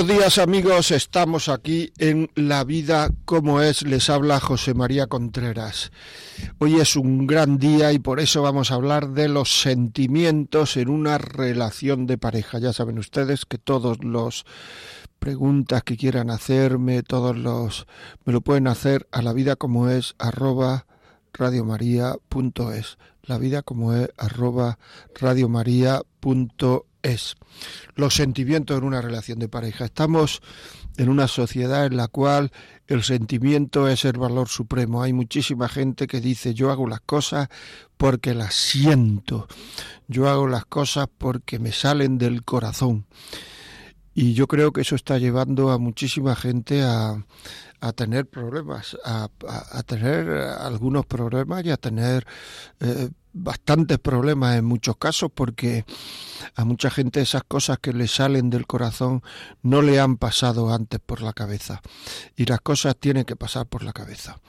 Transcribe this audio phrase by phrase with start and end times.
[0.00, 5.92] Buenos días amigos, estamos aquí en La vida como es, les habla José María Contreras.
[6.56, 10.88] Hoy es un gran día y por eso vamos a hablar de los sentimientos en
[10.88, 12.58] una relación de pareja.
[12.58, 14.46] Ya saben ustedes que todos los
[15.18, 17.86] preguntas que quieran hacerme, todos los
[18.24, 20.86] me lo pueden hacer a la vida como es arroba
[21.34, 22.96] radiomaria.es.
[23.24, 24.78] La vida como es arroba
[25.14, 27.36] radiomaria.es es
[27.94, 29.84] los sentimientos en una relación de pareja.
[29.84, 30.40] Estamos
[30.96, 32.50] en una sociedad en la cual
[32.86, 35.02] el sentimiento es el valor supremo.
[35.02, 37.48] Hay muchísima gente que dice yo hago las cosas
[37.96, 39.46] porque las siento,
[40.08, 43.06] yo hago las cosas porque me salen del corazón.
[44.12, 47.24] Y yo creo que eso está llevando a muchísima gente a,
[47.80, 52.26] a tener problemas, a, a, tener algunos problemas y a tener
[52.80, 55.84] eh, bastantes problemas en muchos casos porque
[56.54, 59.22] a mucha gente esas cosas que le salen del corazón
[59.62, 61.80] no le han pasado antes por la cabeza.
[62.36, 64.40] Y las cosas tienen que pasar por la cabeza.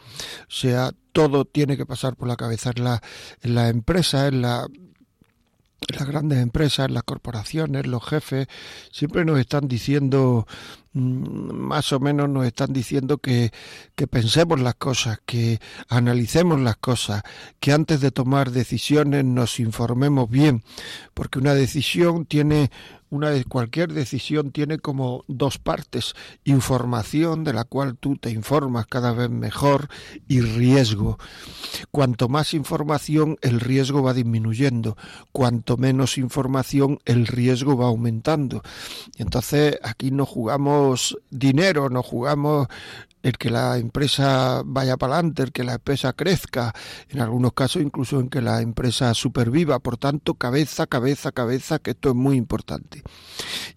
[0.41, 2.71] O sea todo tiene que pasar por la cabeza.
[2.75, 3.01] En la,
[3.41, 4.67] en la empresa en la
[5.87, 8.47] las grandes empresas, las corporaciones, los jefes,
[8.91, 10.47] siempre nos están diciendo,
[10.93, 13.51] más o menos nos están diciendo que,
[13.95, 17.23] que pensemos las cosas, que analicemos las cosas,
[17.59, 20.63] que antes de tomar decisiones nos informemos bien,
[21.13, 22.71] porque una decisión tiene
[23.11, 26.15] una cualquier decisión tiene como dos partes,
[26.45, 29.89] información de la cual tú te informas cada vez mejor
[30.29, 31.19] y riesgo.
[31.91, 34.95] Cuanto más información el riesgo va disminuyendo,
[35.33, 38.61] cuanto menos información el riesgo va aumentando.
[39.17, 40.80] Entonces aquí no jugamos
[41.29, 42.67] dinero, no jugamos
[43.23, 46.73] el que la empresa vaya para adelante, el que la empresa crezca,
[47.09, 49.79] en algunos casos incluso en que la empresa superviva.
[49.79, 53.03] Por tanto, cabeza, cabeza, cabeza, que esto es muy importante.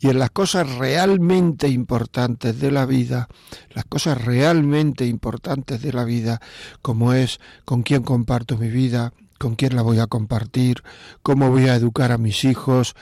[0.00, 3.28] Y en las cosas realmente importantes de la vida,
[3.70, 6.40] las cosas realmente importantes de la vida,
[6.80, 10.82] como es con quién comparto mi vida, con quién la voy a compartir,
[11.22, 12.94] cómo voy a educar a mis hijos,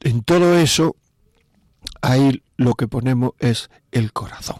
[0.00, 0.96] en todo eso,
[2.00, 4.56] ahí lo que ponemos es el corazón.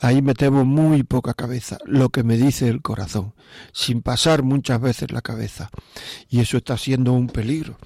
[0.00, 3.34] Ahí metemos muy poca cabeza, lo que me dice el corazón,
[3.72, 5.70] sin pasar muchas veces la cabeza.
[6.28, 7.78] Y eso está siendo un peligro.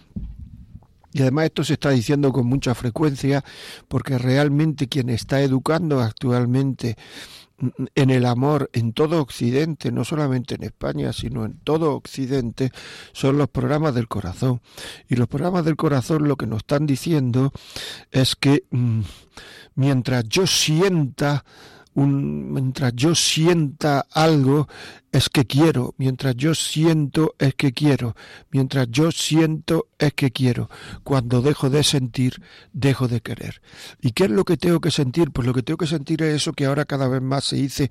[1.12, 3.44] Y además esto se está diciendo con mucha frecuencia
[3.88, 6.96] porque realmente quien está educando actualmente
[7.94, 12.70] en el amor en todo Occidente, no solamente en España, sino en todo Occidente,
[13.12, 14.60] son los programas del corazón.
[15.08, 17.52] Y los programas del corazón lo que nos están diciendo
[18.10, 19.00] es que mm,
[19.74, 21.44] mientras yo sienta
[22.04, 24.68] mientras yo sienta algo
[25.12, 28.14] es que quiero, mientras yo siento es que quiero,
[28.50, 30.68] mientras yo siento es que quiero.
[31.04, 32.42] Cuando dejo de sentir,
[32.74, 33.62] dejo de querer.
[34.02, 35.30] ¿Y qué es lo que tengo que sentir?
[35.30, 37.90] Pues lo que tengo que sentir es eso que ahora cada vez más se dice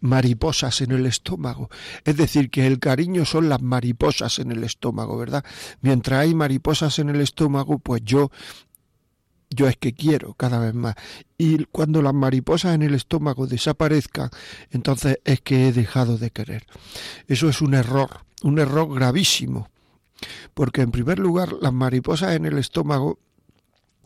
[0.00, 1.70] mariposas en el estómago.
[2.04, 5.44] Es decir, que el cariño son las mariposas en el estómago, ¿verdad?
[5.80, 8.32] Mientras hay mariposas en el estómago, pues yo
[9.50, 10.94] yo es que quiero cada vez más.
[11.38, 14.30] Y cuando las mariposas en el estómago desaparezcan,
[14.70, 16.66] entonces es que he dejado de querer.
[17.28, 19.68] Eso es un error, un error gravísimo.
[20.54, 23.18] Porque en primer lugar, las mariposas en el estómago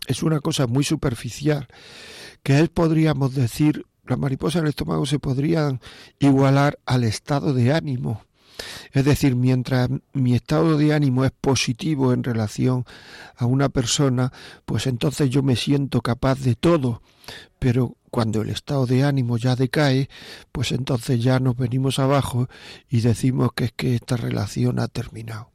[0.06, 1.68] es una cosa muy superficial,
[2.42, 5.80] que es, podríamos decir, las mariposas en el estómago se podrían
[6.18, 8.22] igualar al estado de ánimo
[8.92, 12.84] es decir, mientras mi estado de ánimo es positivo en relación
[13.36, 14.32] a una persona,
[14.64, 17.02] pues entonces yo me siento capaz de todo.
[17.58, 20.08] Pero cuando el estado de ánimo ya decae,
[20.52, 22.48] pues entonces ya nos venimos abajo
[22.88, 25.50] y decimos que es que esta relación ha terminado.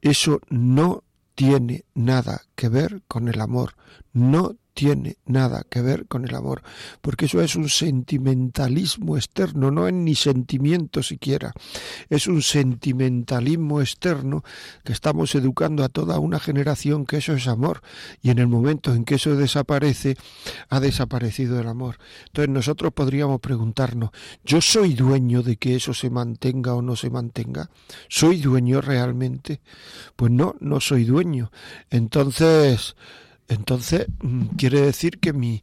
[0.00, 1.04] Eso no
[1.34, 3.74] tiene nada que ver con el amor,
[4.12, 6.62] no tiene nada que ver con el amor,
[7.00, 11.52] porque eso es un sentimentalismo externo, no es ni sentimiento siquiera,
[12.10, 14.44] es un sentimentalismo externo
[14.84, 17.82] que estamos educando a toda una generación que eso es amor,
[18.20, 20.16] y en el momento en que eso desaparece,
[20.68, 21.98] ha desaparecido el amor.
[22.26, 24.10] Entonces nosotros podríamos preguntarnos,
[24.44, 27.70] ¿yo soy dueño de que eso se mantenga o no se mantenga?
[28.08, 29.60] ¿Soy dueño realmente?
[30.16, 31.52] Pues no, no soy dueño.
[31.90, 32.96] Entonces,
[33.48, 35.62] entonces, mm, quiere decir que mi,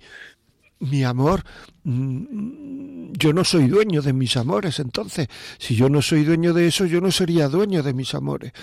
[0.79, 1.43] mi amor,
[1.83, 6.67] mm, yo no soy dueño de mis amores, entonces, si yo no soy dueño de
[6.67, 8.53] eso, yo no sería dueño de mis amores.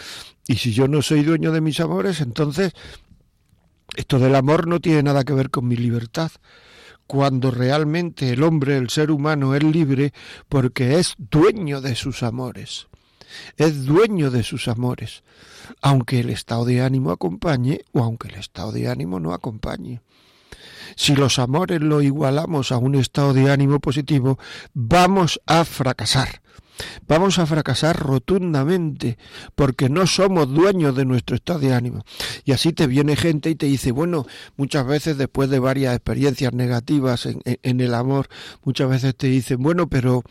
[0.46, 2.72] Y si yo no soy dueño de mis amores, entonces,
[3.96, 6.30] esto del amor no tiene nada que ver con mi libertad.
[7.06, 10.12] Cuando realmente el hombre, el ser humano, es libre
[10.48, 12.88] porque es dueño de sus amores
[13.56, 15.22] es dueño de sus amores,
[15.80, 20.00] aunque el estado de ánimo acompañe o aunque el estado de ánimo no acompañe.
[20.96, 24.38] Si los amores lo igualamos a un estado de ánimo positivo,
[24.74, 26.42] vamos a fracasar.
[27.06, 29.18] Vamos a fracasar rotundamente
[29.54, 32.04] porque no somos dueños de nuestro estado de ánimo.
[32.44, 34.26] Y así te viene gente y te dice, bueno,
[34.56, 38.28] muchas veces después de varias experiencias negativas en, en el amor,
[38.62, 40.22] muchas veces te dicen, bueno, pero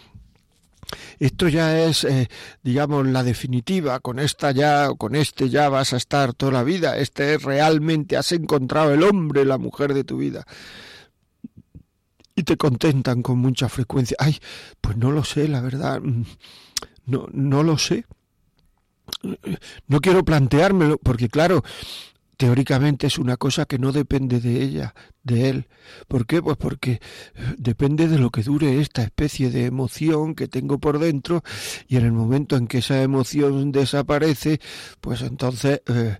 [1.19, 2.29] esto ya es, eh,
[2.63, 3.99] digamos, la definitiva.
[3.99, 6.97] Con esta ya, con este ya vas a estar toda la vida.
[6.97, 10.45] Este es realmente, has encontrado el hombre, la mujer de tu vida.
[12.35, 14.15] Y te contentan con mucha frecuencia.
[14.19, 14.37] Ay,
[14.79, 16.01] pues no lo sé, la verdad.
[16.01, 16.23] Mm,
[17.05, 18.05] no, no lo sé.
[19.87, 21.63] No quiero planteármelo, porque claro,
[22.35, 24.93] teóricamente es una cosa que no depende de ella,
[25.27, 25.67] de él.
[26.07, 26.41] ¿Por qué?
[26.41, 26.99] Pues porque eh,
[27.57, 31.43] depende de lo que dure esta especie de emoción que tengo por dentro
[31.87, 34.59] y en el momento en que esa emoción desaparece,
[35.01, 36.17] pues entonces, eh,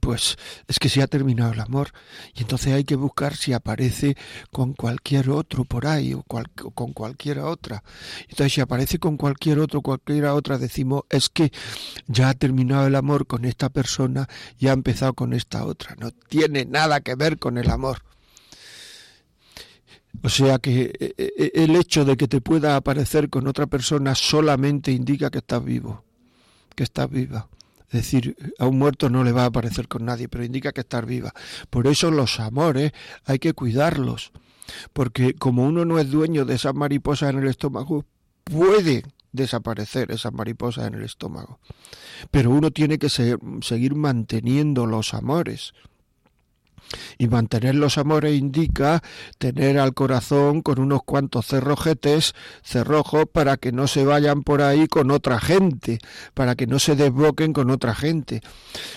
[0.00, 0.36] pues
[0.68, 1.90] es que se ha terminado el amor
[2.34, 4.16] y entonces hay que buscar si aparece
[4.50, 7.82] con cualquier otro por ahí o, con cualquiera otra.
[8.28, 11.52] Entonces si aparece con cualquier otro, cualquiera otra, decimos es que
[12.06, 14.28] ya ha terminado el amor con esta persona
[14.58, 15.96] y ha empezado con esta otra.
[15.98, 17.85] No tiene nada que ver con el amor
[20.22, 24.14] o sea que eh, eh, el hecho de que te pueda aparecer con otra persona
[24.14, 26.04] solamente indica que estás vivo,
[26.74, 27.48] que estás viva.
[27.88, 30.80] Es decir, a un muerto no le va a aparecer con nadie, pero indica que
[30.80, 31.32] estás viva.
[31.70, 32.92] Por eso los amores
[33.24, 34.32] hay que cuidarlos,
[34.92, 38.04] porque como uno no es dueño de esas mariposas en el estómago,
[38.42, 41.60] puede desaparecer esas mariposas en el estómago.
[42.30, 45.72] Pero uno tiene que seguir manteniendo los amores.
[47.18, 49.02] Y mantener los amores indica
[49.38, 54.86] tener al corazón con unos cuantos cerrojetes, cerrojos, para que no se vayan por ahí
[54.86, 55.98] con otra gente,
[56.34, 58.42] para que no se desboquen con otra gente.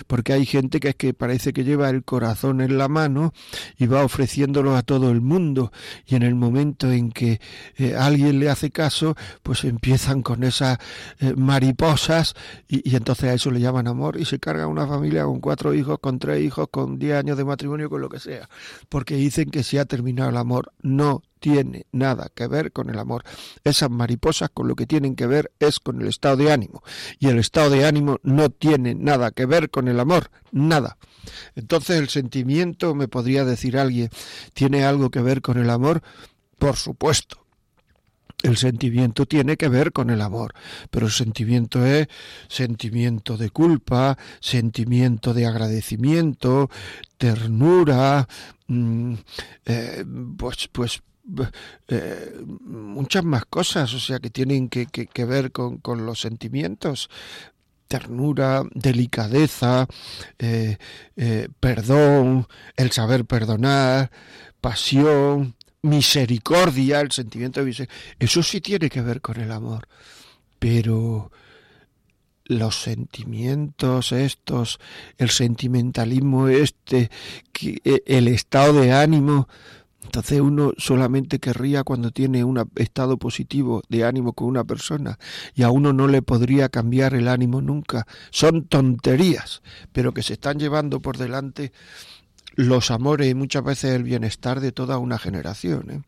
[0.06, 3.32] Porque hay gente que es que parece que lleva el corazón en la mano
[3.76, 5.72] y va ofreciéndolo a todo el mundo.
[6.06, 7.40] Y en el momento en que
[7.76, 10.78] eh, alguien le hace caso, pues empiezan con esas
[11.18, 12.34] eh, mariposas
[12.68, 15.74] y, y entonces a eso le llaman amor y se carga una familia con cuatro
[15.74, 18.48] hijos, con tres hijos, con diez años de matrimonio con lo que sea,
[18.88, 20.72] porque dicen que se ha terminado el amor.
[20.82, 23.24] No tiene nada que ver con el amor.
[23.64, 26.82] Esas mariposas con lo que tienen que ver es con el estado de ánimo.
[27.18, 30.30] Y el estado de ánimo no tiene nada que ver con el amor.
[30.52, 30.98] Nada.
[31.54, 34.10] Entonces el sentimiento, me podría decir alguien,
[34.52, 36.02] ¿tiene algo que ver con el amor?
[36.58, 37.44] Por supuesto.
[38.42, 40.54] El sentimiento tiene que ver con el amor,
[40.90, 42.08] pero el sentimiento es
[42.48, 46.70] sentimiento de culpa, sentimiento de agradecimiento,
[47.18, 48.26] ternura,
[48.66, 49.14] mm,
[49.66, 50.04] eh,
[50.38, 51.02] pues, pues
[51.88, 57.10] eh, muchas más cosas, o sea, que tienen que, ver con, los sentimientos.
[57.88, 59.88] Ternura, delicadeza,
[60.38, 60.78] eh,
[61.58, 64.12] perdón, el saber perdonar,
[64.60, 69.88] pasión, misericordia, el sentimiento de misericordia, eso sí tiene que ver con el amor,
[70.58, 71.30] pero
[72.44, 74.80] los sentimientos estos,
[75.18, 77.10] el sentimentalismo este,
[77.62, 79.48] e, el estado de ánimo,
[80.02, 85.18] entonces uno solamente querría cuando tiene un estado positivo de ánimo con una persona
[85.54, 88.08] y a uno no le podría cambiar el ánimo nunca.
[88.30, 91.72] Son tonterías, pero que se están llevando por delante
[92.66, 95.90] los amores y muchas veces el bienestar de toda una generación.
[95.90, 96.02] ¿eh?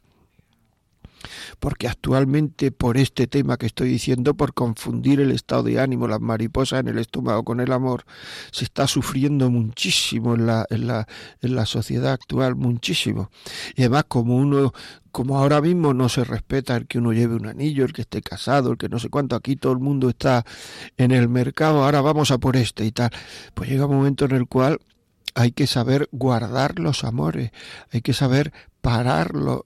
[1.61, 6.21] Porque actualmente por este tema que estoy diciendo, por confundir el estado de ánimo, las
[6.21, 8.05] mariposas en el estómago con el amor,
[8.51, 11.07] se está sufriendo muchísimo en la, en la,
[11.41, 13.31] en la sociedad actual, muchísimo.
[13.77, 14.73] Y además como uno
[15.13, 18.23] como ahora mismo no se respeta el que uno lleve un anillo, el que esté
[18.23, 20.45] casado, el que no sé cuánto, aquí todo el mundo está
[20.97, 23.11] en el mercado, ahora vamos a por este y tal.
[23.53, 24.81] Pues llega un momento en el cual
[25.35, 27.53] hay que saber guardar los amores,
[27.91, 29.65] hay que saber pararlo,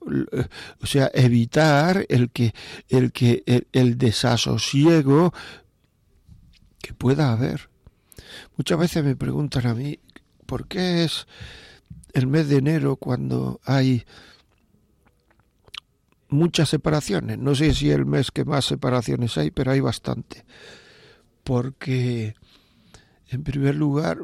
[0.83, 2.55] o sea, evitar el que
[2.89, 5.33] el que el, desasosiego
[6.81, 7.71] que pueda haber.
[8.57, 9.99] Muchas veces me preguntan a mí,
[10.45, 11.27] ¿por qué es
[12.13, 14.05] el mes de enero cuando hay
[16.29, 17.39] muchas separaciones?
[17.39, 20.45] No sé si es el mes que más separaciones hay, pero hay bastante.
[21.43, 22.35] Porque,
[23.29, 24.19] en primer lugar,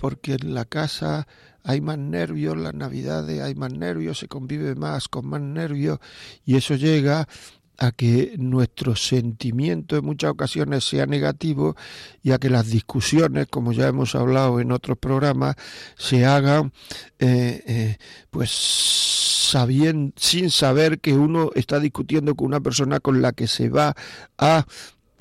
[0.00, 1.26] porque en la casa
[1.62, 5.98] hay más nervios, las navidades hay más nervios, se convive más con más nervios
[6.46, 7.28] y eso llega
[7.76, 11.76] a que nuestro sentimiento en muchas ocasiones sea negativo
[12.22, 15.56] y a que las discusiones, como ya hemos hablado en otros programas,
[15.98, 16.72] se hagan
[17.18, 17.98] eh, eh,
[18.30, 23.68] pues sabiendo, sin saber que uno está discutiendo con una persona con la que se
[23.68, 23.94] va
[24.38, 24.66] a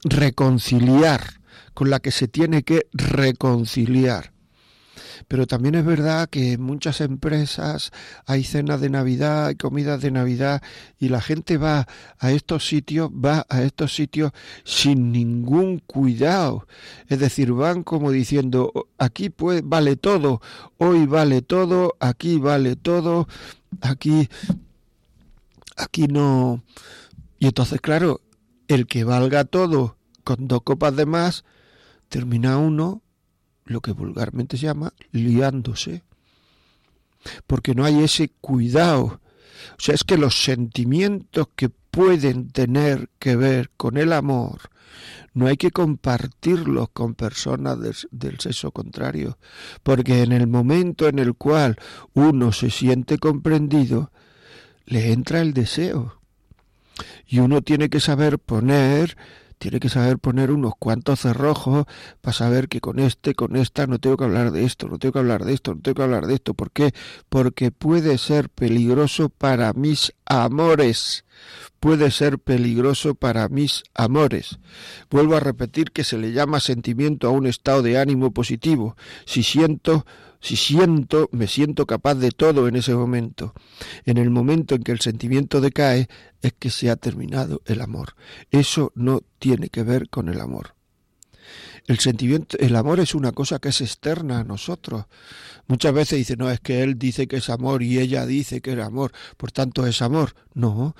[0.05, 1.21] reconciliar,
[1.73, 4.38] con la que se tiene que reconciliar.
[5.27, 7.91] Pero también es verdad que en muchas empresas
[8.25, 10.61] hay cenas de Navidad, hay comidas de Navidad
[10.97, 14.31] y la gente va a estos sitios, va a estos sitios
[14.63, 16.67] sin ningún cuidado.
[17.07, 20.41] Es decir, van como diciendo, aquí pues vale todo,
[20.77, 23.27] hoy vale todo, aquí vale todo,
[23.81, 24.29] aquí
[25.77, 26.63] aquí no.
[27.39, 28.21] Y entonces, claro,
[28.67, 31.45] el que valga todo con dos copas de más,
[32.09, 33.01] termina uno
[33.69, 36.03] lo que vulgarmente se llama liándose,
[37.47, 39.21] porque no hay ese cuidado.
[39.77, 44.69] O sea, es que los sentimientos que pueden tener que ver con el amor,
[45.33, 47.77] no hay que compartirlos con personas
[48.11, 49.37] del, sexo contrario,
[49.83, 51.77] porque en el momento en el cual
[52.13, 54.11] uno se siente comprendido,
[54.85, 56.19] le entra el deseo.
[57.27, 59.15] Y uno tiene que saber poner
[59.59, 61.85] tiene que saber poner unos cuantos cerrojos
[62.21, 65.13] para saber que con este, con esta, no tengo que hablar de esto, no tengo
[65.13, 66.53] que hablar de esto, no tengo que hablar de esto.
[66.53, 66.93] ¿Por qué?
[67.27, 71.25] Porque puede ser peligroso para mis amores.
[71.79, 74.59] Puede ser peligroso para mis amores.
[75.09, 78.97] Vuelvo a repetir que se le llama sentimiento a un estado de ánimo positivo.
[79.25, 80.05] Si siento
[80.41, 83.53] si siento, me siento capaz de todo en ese momento.
[84.05, 86.07] En el momento en que el sentimiento decae
[86.41, 88.15] es que se ha terminado el amor.
[88.49, 90.75] Eso no tiene que ver con el amor.
[91.87, 95.05] El sentimiento, el amor es una cosa que es externa a nosotros.
[95.67, 98.73] Muchas veces dicen, no, es que él dice que es amor y ella dice que
[98.73, 100.35] es amor, por tanto es amor.
[100.53, 100.95] No,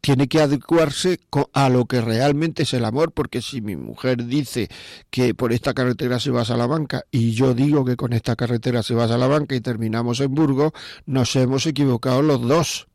[0.00, 1.20] tiene que adecuarse
[1.52, 4.68] a lo que realmente es el amor, porque si mi mujer dice
[5.10, 8.82] que por esta carretera se va a Salamanca y yo digo que con esta carretera
[8.82, 10.72] se va a Salamanca y terminamos en Burgos,
[11.06, 12.88] nos hemos equivocado los dos.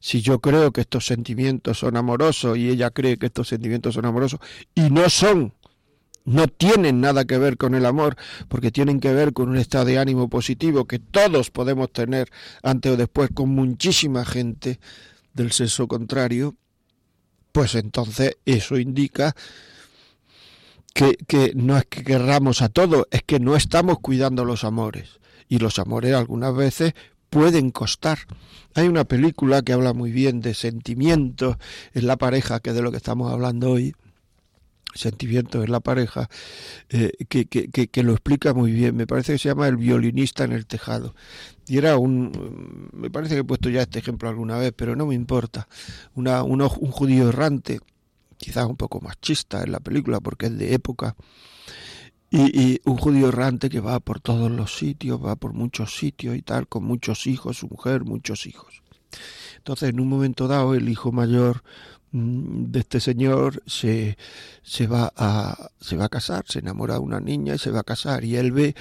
[0.00, 4.04] Si yo creo que estos sentimientos son amorosos y ella cree que estos sentimientos son
[4.04, 4.40] amorosos
[4.74, 5.54] y no son,
[6.24, 8.16] no tienen nada que ver con el amor,
[8.48, 12.30] porque tienen que ver con un estado de ánimo positivo que todos podemos tener
[12.62, 14.80] antes o después con muchísima gente,
[15.34, 16.56] del sexo contrario,
[17.52, 19.34] pues entonces eso indica
[20.94, 25.20] que, que, no es que querramos a todos, es que no estamos cuidando los amores.
[25.48, 26.94] Y los amores algunas veces
[27.28, 28.18] pueden costar.
[28.74, 31.56] Hay una película que habla muy bien de sentimientos
[31.94, 33.94] en la pareja, que es de lo que estamos hablando hoy,
[34.94, 36.28] sentimientos en la pareja,
[36.88, 38.96] eh, que, que, que, lo explica muy bien.
[38.96, 41.14] Me parece que se llama El violinista en el tejado.
[41.66, 45.06] Y era un, me parece que he puesto ya este ejemplo alguna vez, pero no
[45.06, 45.68] me importa.
[46.14, 47.80] Una, un, un judío errante,
[48.36, 51.14] quizás un poco machista en la película porque es de época,
[52.32, 56.36] y, y, un judío errante que va por todos los sitios, va por muchos sitios
[56.36, 58.82] y tal, con muchos hijos, su mujer, muchos hijos.
[59.56, 61.62] Entonces, en un momento dado, el hijo mayor
[62.12, 64.18] de este señor se,
[64.62, 67.80] se, va a, se va a casar, se enamora de una niña y se va
[67.80, 68.74] a casar y él ve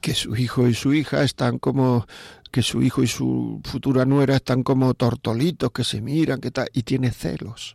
[0.00, 2.06] que su hijo y su hija están como
[2.50, 6.68] que su hijo y su futura nuera están como tortolitos que se miran que tal
[6.72, 7.74] y tiene celos.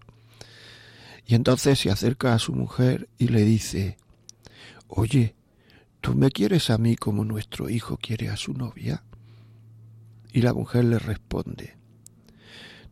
[1.26, 3.98] Y entonces se acerca a su mujer y le dice,
[4.88, 5.36] "Oye,
[6.00, 9.04] ¿tú me quieres a mí como nuestro hijo quiere a su novia?"
[10.32, 11.76] Y la mujer le responde,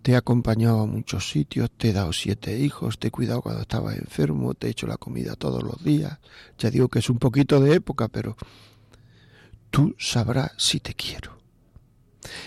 [0.06, 3.64] te he acompañado a muchos sitios, te he dado siete hijos, te he cuidado cuando
[3.64, 6.20] estaba enfermo, te he hecho la comida todos los días.
[6.60, 8.38] Ya digo que es un poquito de época, pero
[9.72, 11.40] tú sabrás si te quiero.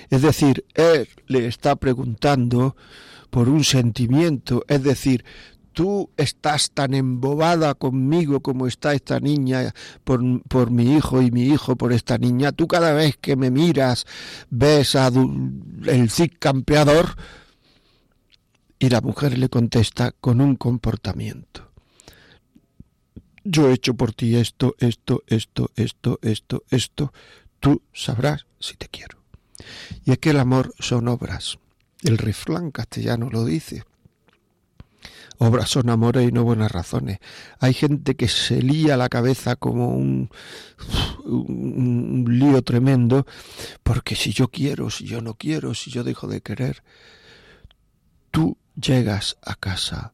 [0.09, 2.77] Es decir, él le está preguntando
[3.29, 5.25] por un sentimiento, es decir,
[5.73, 9.75] tú estás tan embobada conmigo como está esta niña
[10.05, 12.53] por, por, mi hijo y mi hijo por esta niña.
[12.53, 14.07] Tú cada vez que me miras
[14.49, 17.17] ves a el Cid campeador,
[18.79, 21.71] y la mujer le contesta con un comportamiento.
[23.45, 27.13] yo he hecho por ti esto, esto, esto, esto, esto, esto,
[27.61, 29.19] tú sabrás si te quiero.
[30.05, 31.59] Y es que el amor son obras.
[32.03, 33.85] El refrán castellano lo dice.
[35.39, 37.19] Obras son amores y no buenas razones.
[37.61, 40.31] Hay gente que se lía la cabeza como un,
[41.25, 43.25] un, lío tremendo,
[43.85, 46.83] porque si yo quiero, si yo no quiero, si yo dejo de querer,
[48.31, 50.13] tú llegas a casa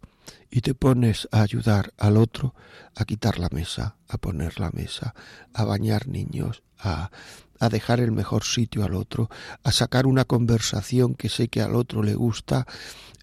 [0.51, 2.55] y te pones a ayudar al otro
[2.95, 5.15] a quitar la mesa, a poner la mesa,
[5.53, 7.11] a bañar niños, a,
[7.59, 9.31] a dejar el mejor sitio al otro,
[9.63, 12.67] a sacar una conversación que sé que al otro le gusta,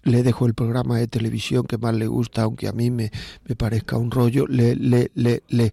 [0.02, 3.10] le dejo el programa de televisión que más le gusta, aunque a mí me,
[3.44, 5.72] me parezca un rollo, le, le, le, le,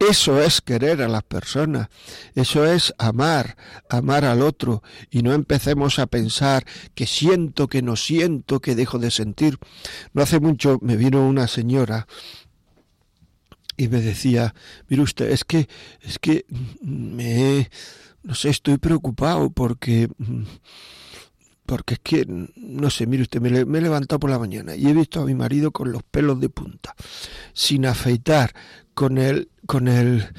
[0.00, 1.88] eso es querer a las personas,
[2.34, 3.56] eso es amar,
[3.90, 6.64] amar al otro, y no empecemos a pensar
[6.94, 9.58] que siento, que no siento, que dejo de sentir.
[10.14, 12.06] No hace mucho me vino una señora
[13.76, 14.54] y me decía,
[14.88, 15.68] mire usted, es que,
[16.00, 16.46] es que
[16.82, 17.70] me,
[18.22, 20.08] no sé, estoy preocupado porque,
[21.70, 24.92] porque es que, no sé, mire usted, me, he levantado por la mañana y he
[24.92, 26.96] visto a mi marido con los pelos de punta,
[27.52, 28.52] sin afeitar,
[28.92, 30.34] con el, con el,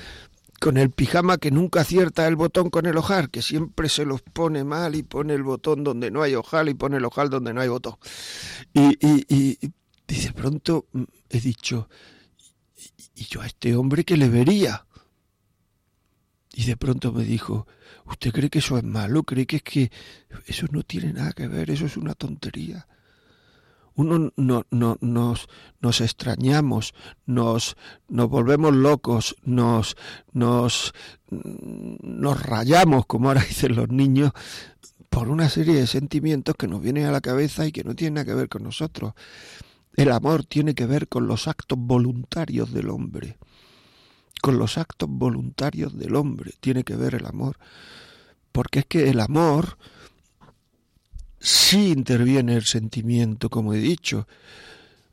[0.59, 4.21] con el pijama que nunca acierta el botón con el ojal, que siempre se los
[4.21, 7.53] pone mal y pone el botón donde no hay ojal y pone el ojal donde
[7.53, 7.95] no hay botón.
[8.73, 9.57] Y, y, y,
[10.07, 11.87] de pronto mm, he dicho,
[13.15, 14.85] ¿y yo a este hombre qué le vería?
[16.53, 17.67] Y de pronto me dijo,
[18.05, 19.23] ¿usted cree que eso es malo?
[19.23, 19.91] ¿Cree que es que
[20.47, 21.71] eso no tiene nada que ver?
[21.71, 22.87] Eso es una tontería
[23.95, 25.47] uno no, no, nos,
[25.81, 26.93] nos extrañamos,
[27.25, 27.75] nos,
[28.07, 29.97] nos volvemos locos, nos,
[30.31, 30.93] nos,
[31.29, 34.31] nos rayamos, como ahora dicen los niños,
[35.09, 38.15] por una serie de sentimientos que nos vienen a la cabeza y que no tienen
[38.15, 39.13] nada que ver con nosotros.
[39.93, 43.37] El amor tiene que ver con los actos voluntarios del hombre.
[44.41, 47.57] Con los actos voluntarios del hombre tiene que ver el amor.
[48.51, 49.77] Porque es que el amor
[51.39, 54.27] sí interviene el sentimiento, como he dicho,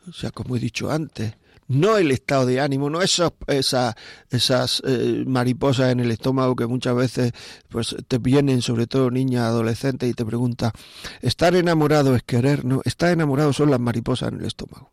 [0.08, 1.34] o sea, como he dicho antes,
[1.68, 3.94] no el estado de ánimo, no esos, esas,
[4.30, 7.32] esas eh, mariposas en el estómago que muchas veces
[7.68, 10.72] pues te vienen, sobre todo niñas, adolescentes, y te preguntan,
[11.20, 12.64] ¿estar enamorado es querer?
[12.64, 14.90] No, estar enamorado son las mariposas en el estómago.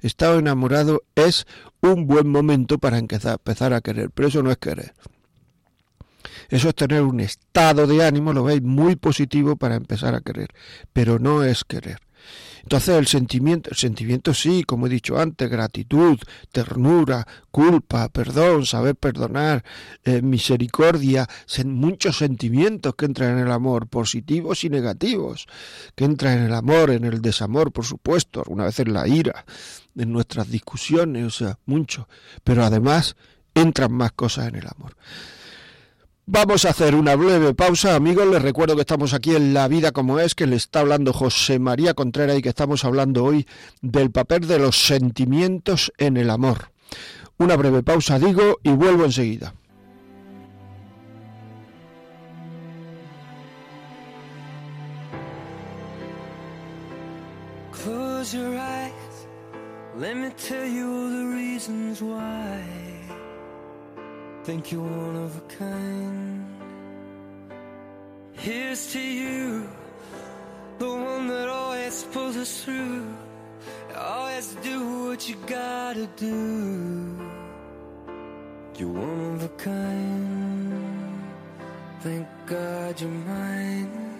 [0.00, 1.46] Estar enamorado es
[1.80, 4.94] un buen momento para empezar a querer, pero eso no es querer.
[6.48, 10.48] Eso es tener un estado de ánimo, lo veis, muy positivo para empezar a querer,
[10.92, 11.98] pero no es querer.
[12.62, 16.18] Entonces el sentimiento, el sentimiento sí, como he dicho antes, gratitud,
[16.50, 19.64] ternura, culpa, perdón, saber perdonar,
[20.04, 21.28] eh, misericordia,
[21.64, 25.46] muchos sentimientos que entran en el amor, positivos y negativos,
[25.94, 29.44] que entran en el amor, en el desamor, por supuesto, alguna vez en la ira,
[29.96, 32.08] en nuestras discusiones, o sea, mucho,
[32.44, 33.16] pero además
[33.54, 34.96] entran más cosas en el amor.
[36.26, 38.28] Vamos a hacer una breve pausa, amigos.
[38.28, 41.58] Les recuerdo que estamos aquí en La Vida como es, que le está hablando José
[41.58, 43.44] María Contreras y que estamos hablando hoy
[43.80, 46.70] del papel de los sentimientos en el amor.
[47.38, 49.52] Una breve pausa, digo, y vuelvo enseguida.
[57.72, 59.26] Close your eyes.
[59.98, 62.71] Let me tell you the reasons why.
[64.44, 66.44] Think you're one of a kind.
[68.32, 69.68] Here's to you,
[70.78, 73.06] the one that always pulls us through.
[73.96, 77.16] Always do what you gotta do.
[78.78, 81.22] You're one of a kind.
[82.00, 84.18] Thank God you're mine.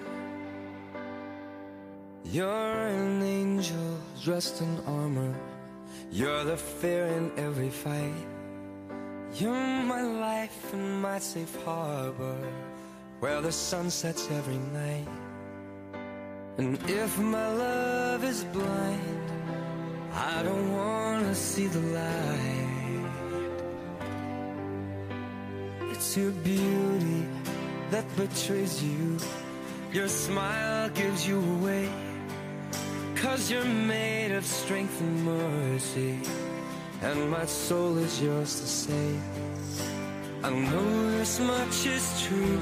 [2.25, 5.35] You're an angel dressed in armor.
[6.13, 8.32] You're the fear in every fight.
[9.35, 12.37] You're my life and my safe harbor
[13.21, 15.09] Where the sun sets every night.
[16.59, 19.31] And if my love is blind
[20.13, 23.11] I don't wanna see the light.
[25.93, 27.27] It's your beauty
[27.91, 29.17] that betrays you.
[29.95, 31.89] Your smile gives you away
[33.17, 36.21] Cause you're made of strength and mercy
[37.03, 39.23] and my soul is yours to save.
[40.45, 42.61] I know this much is true.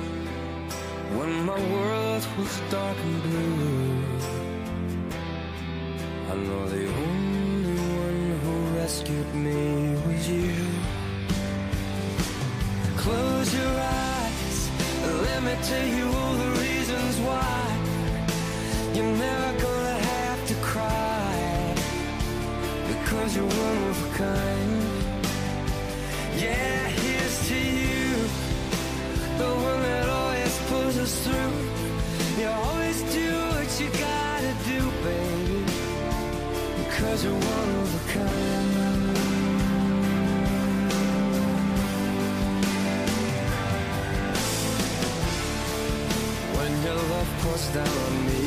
[1.18, 4.04] When my world was dark and blue,
[6.30, 10.66] I know the only one who rescued me was you.
[12.96, 13.74] Close your
[14.04, 14.70] eyes,
[15.26, 17.60] let me tell you all the reasons why
[18.94, 19.69] you're never gonna
[23.30, 24.82] cause you're one of a kind.
[26.36, 28.28] Yeah, here's to you.
[29.38, 31.54] The one that always pulls us through.
[32.40, 35.64] You always do what you gotta do, baby.
[36.98, 38.70] Cause you're one of a kind.
[46.56, 48.39] When your love pours down on me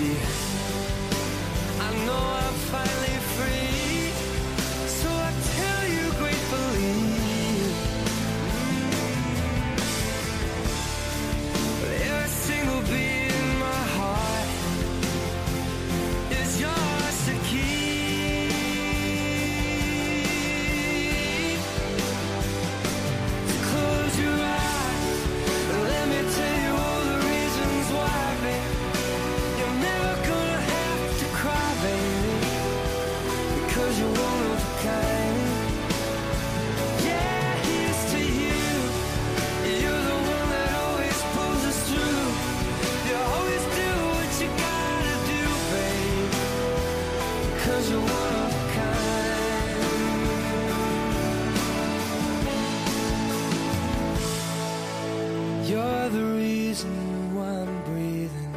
[55.66, 58.54] You're the reason why I'm breathing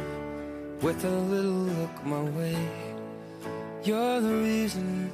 [0.81, 2.57] with a little look my way.
[3.83, 5.11] You're the reason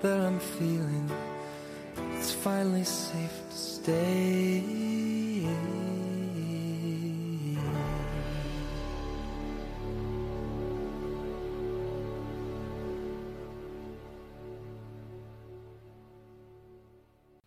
[0.00, 1.10] that I'm feeling
[2.18, 4.83] it's finally safe to stay.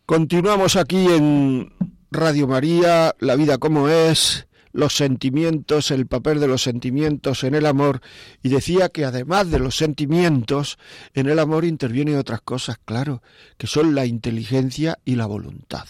[0.07, 1.73] Continuamos aquí en
[2.11, 7.65] Radio María, La vida como es, los sentimientos, el papel de los sentimientos en el
[7.65, 7.99] amor,
[8.41, 10.77] y decía que además de los sentimientos,
[11.13, 13.21] en el amor intervienen otras cosas, claro,
[13.57, 15.89] que son la inteligencia y la voluntad.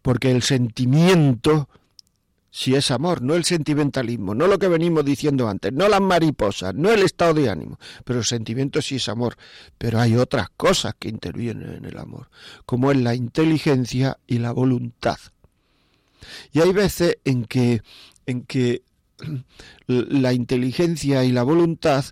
[0.00, 1.68] Porque el sentimiento
[2.56, 6.74] si es amor, no el sentimentalismo, no lo que venimos diciendo antes, no las mariposas,
[6.74, 9.36] no el estado de ánimo, pero el sentimiento sí es amor.
[9.76, 12.30] Pero hay otras cosas que intervienen en el amor,
[12.64, 15.18] como es la inteligencia y la voluntad.
[16.50, 17.82] Y hay veces en que,
[18.24, 18.84] en que
[19.86, 22.06] la inteligencia y la voluntad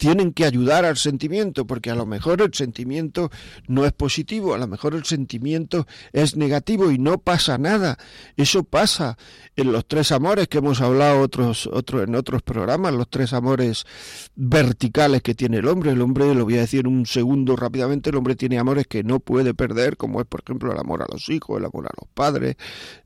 [0.00, 3.30] tienen que ayudar al sentimiento, porque a lo mejor el sentimiento
[3.68, 7.98] no es positivo, a lo mejor el sentimiento es negativo y no pasa nada.
[8.38, 9.18] Eso pasa
[9.56, 13.84] en los tres amores que hemos hablado otros, otros, en otros programas, los tres amores
[14.36, 15.90] verticales que tiene el hombre.
[15.90, 19.20] El hombre, lo voy a decir un segundo rápidamente, el hombre tiene amores que no
[19.20, 22.08] puede perder, como es por ejemplo el amor a los hijos, el amor a los
[22.14, 22.56] padres,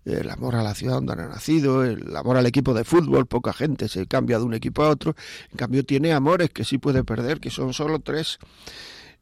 [0.05, 3.53] el amor a la ciudad donde ha nacido, el amor al equipo de fútbol, poca
[3.53, 5.17] gente se cambia de un equipo a otro,
[5.51, 8.39] en cambio tiene amores que sí puede perder, que son solo tres,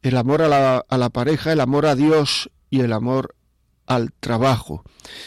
[0.02, 3.36] el amor a la, a la pareja, el amor a Dios y el amor
[3.86, 4.82] al trabajo.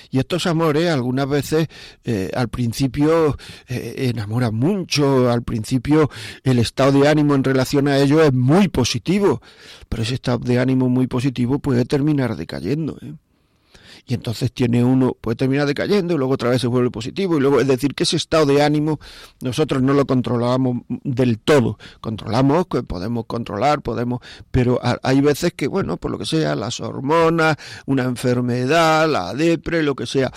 [0.10, 1.70] Y estos amores algunas veces
[2.04, 3.38] eh, al principio
[3.70, 6.10] eh, enamoran mucho, al principio
[6.44, 9.42] el estado de ánimo en relación a ellos es muy positivo,
[9.88, 12.98] pero ese estado de ánimo muy positivo puede terminar decayendo.
[13.02, 13.14] ¿eh?
[14.08, 17.40] Y entonces tiene uno, puede terminar decayendo y luego otra vez se vuelve positivo y
[17.40, 19.00] luego es decir que ese estado de ánimo
[19.42, 24.20] nosotros no lo controlamos del todo, controlamos, podemos controlar, podemos,
[24.52, 29.82] pero hay veces que bueno, por lo que sea, las hormonas, una enfermedad, la depre,
[29.82, 30.32] lo que sea,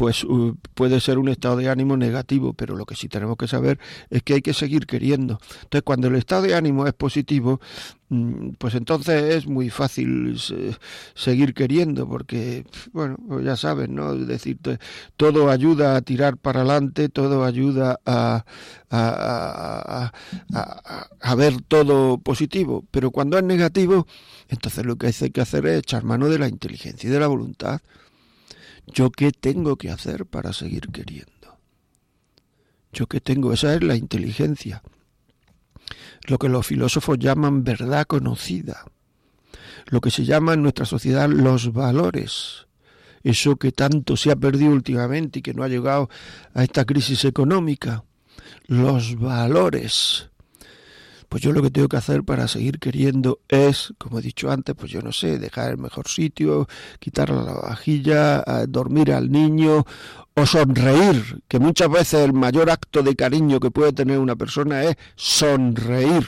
[0.00, 3.46] pues uh, puede ser un estado de ánimo negativo, pero lo que sí tenemos que
[3.46, 3.78] saber
[4.08, 5.38] es que hay que seguir queriendo.
[5.64, 7.60] Entonces, cuando el estado de ánimo es positivo,
[8.58, 10.36] pues entonces es muy fácil
[11.14, 14.16] seguir queriendo, porque, bueno, pues ya sabes, ¿no?
[14.16, 14.78] Decirte,
[15.16, 18.44] todo ayuda a tirar para adelante, todo ayuda a,
[18.90, 20.12] a,
[21.20, 24.06] a ver todo positivo, pero cuando es negativo,
[24.48, 27.28] entonces lo que hay que hacer es echar mano de la inteligencia y de la
[27.28, 27.80] voluntad.
[28.92, 31.30] ¿Yo qué tengo que hacer para seguir queriendo?
[32.92, 33.52] ¿Yo qué tengo?
[33.52, 34.82] Esa es la inteligencia.
[36.30, 38.84] Lo que los filósofos llaman verdad conocida.
[39.86, 42.68] Lo que se llama en nuestra sociedad los valores.
[43.24, 46.08] Eso que tanto se ha perdido últimamente y que no ha llegado
[46.54, 48.04] a esta crisis económica.
[48.68, 50.30] Los valores
[51.28, 54.74] pues yo lo que tengo que hacer para seguir queriendo es, como he dicho antes,
[54.74, 56.66] pues yo no sé, dejar el mejor sitio,
[56.98, 59.86] quitar la vajilla, dormir al niño
[60.40, 64.84] o sonreír, que muchas veces el mayor acto de cariño que puede tener una persona
[64.84, 66.26] es sonreír.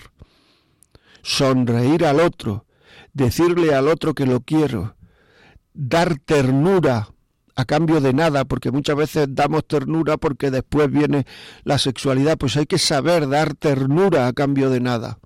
[1.22, 2.66] Sonreír al otro,
[3.14, 4.96] decirle al otro que lo quiero,
[5.72, 7.09] dar ternura,
[7.55, 11.27] a cambio de nada, porque muchas veces damos ternura porque después viene
[11.64, 15.18] la sexualidad, pues hay que saber dar ternura a cambio de nada.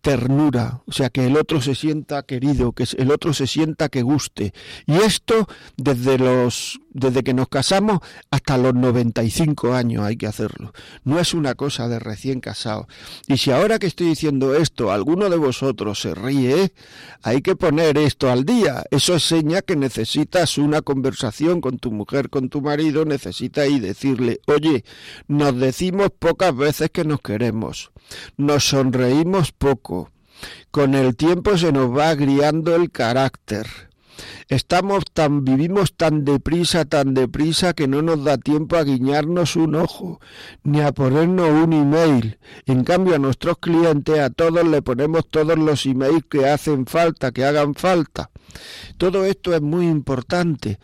[0.00, 4.02] Ternura, o sea, que el otro se sienta querido, que el otro se sienta que
[4.02, 4.52] guste.
[4.86, 10.72] Y esto desde los desde que nos casamos hasta los 95 años hay que hacerlo.
[11.04, 12.88] No es una cosa de recién casado.
[13.28, 16.72] Y si ahora que estoy diciendo esto, alguno de vosotros se ríe,
[17.22, 18.84] hay que poner esto al día.
[18.90, 23.78] Eso es seña que necesitas una conversación con tu mujer, con tu marido, necesitas y
[23.78, 24.84] decirle, "Oye,
[25.28, 27.92] nos decimos pocas veces que nos queremos.
[28.36, 29.99] Nos sonreímos poco.
[30.70, 33.66] Con el tiempo se nos va agriando el carácter.
[34.48, 39.76] Estamos tan, vivimos tan deprisa, tan deprisa que no nos da tiempo a guiñarnos un
[39.76, 40.20] ojo,
[40.62, 42.38] ni a ponernos un email.
[42.66, 47.32] En cambio a nuestros clientes, a todos le ponemos todos los emails que hacen falta,
[47.32, 48.30] que hagan falta.
[48.98, 50.78] Todo esto es muy importante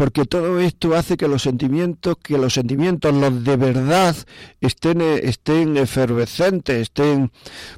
[0.00, 4.16] porque todo esto hace que los sentimientos, que los sentimientos, los de verdad,
[4.62, 7.30] estén, estén efervescentes, estén,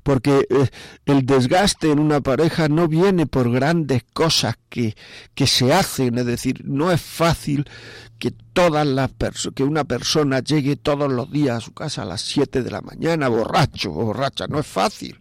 [0.05, 0.69] porque eh,
[1.05, 4.95] el desgaste en una pareja no viene por grandes cosas que,
[5.35, 7.69] que se hacen, es decir, no es fácil
[8.21, 9.11] que todas las
[9.57, 12.83] que una persona llegue todos los días a su casa a las 7 de la
[12.83, 15.19] mañana borracho o borracha, no es fácil.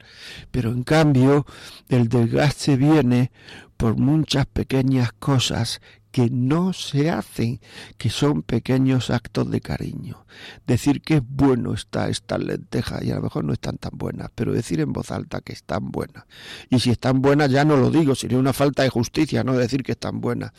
[0.51, 1.47] Pero en cambio,
[1.89, 3.31] el desgaste viene
[3.75, 5.81] por muchas pequeñas cosas
[6.11, 7.59] que no se hacen,
[7.97, 10.25] que son pequeños actos de cariño.
[10.67, 14.29] Decir que es bueno está esta lenteja y a lo mejor no están tan buenas,
[14.35, 16.25] pero decir en voz alta que están buenas.
[16.69, 19.83] Y si están buenas ya no lo digo, sería una falta de justicia no decir
[19.83, 20.51] que están buenas.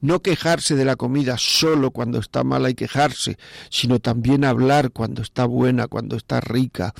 [0.00, 3.38] No quejarse de la comida solo cuando está mala y quejarse,
[3.70, 6.92] sino también hablar cuando está buena, cuando está rica.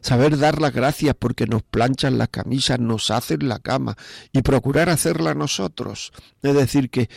[0.00, 3.96] Saber dar las gracias porque nos planchan las camisas, nos hacen la cama
[4.32, 6.12] y procurar hacerla nosotros.
[6.42, 7.08] Es decir, que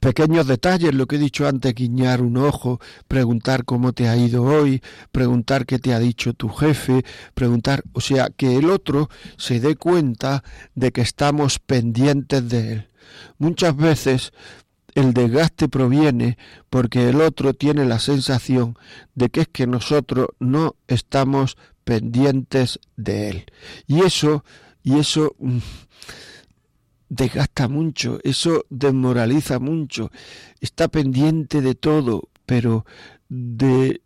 [0.00, 4.42] pequeños detalles, lo que he dicho antes, guiñar un ojo, preguntar cómo te ha ido
[4.42, 9.60] hoy, preguntar qué te ha dicho tu jefe, preguntar, o sea, que el otro se
[9.60, 10.42] dé cuenta
[10.74, 12.88] de que estamos pendientes de él.
[13.38, 14.32] Muchas veces
[14.94, 16.36] el desgaste proviene
[16.70, 18.76] porque el otro tiene la sensación
[19.14, 23.44] de que es que nosotros no estamos pendientes de él.
[23.86, 24.44] Y eso,
[24.82, 25.58] y eso mm,
[27.12, 30.10] desgasta mucho, eso desmoraliza mucho,
[30.62, 32.86] está pendiente de todo, pero
[33.28, 34.00] de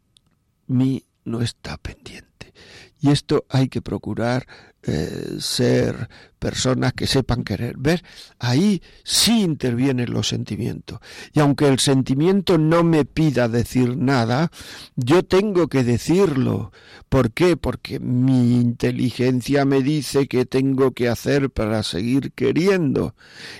[0.66, 2.52] mí no está pendiente.
[3.00, 4.48] Y esto hay que procurar
[4.88, 7.76] eh, ser personas que sepan querer.
[7.76, 8.04] Ver,
[8.38, 11.00] ahí sí intervienen los sentimientos.
[11.32, 14.52] Y aunque el sentimiento no me pida decir nada,
[14.94, 16.70] yo tengo que decirlo.
[17.08, 17.56] ¿Por qué?
[17.56, 23.16] Porque mi inteligencia me dice qué tengo que hacer para seguir queriendo.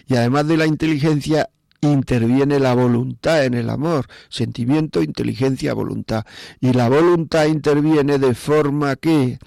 [0.07, 6.25] Y además de la inteligencia, interviene la voluntad en el amor, sentimiento, inteligencia, voluntad.
[6.61, 9.39] Y la voluntad interviene de forma que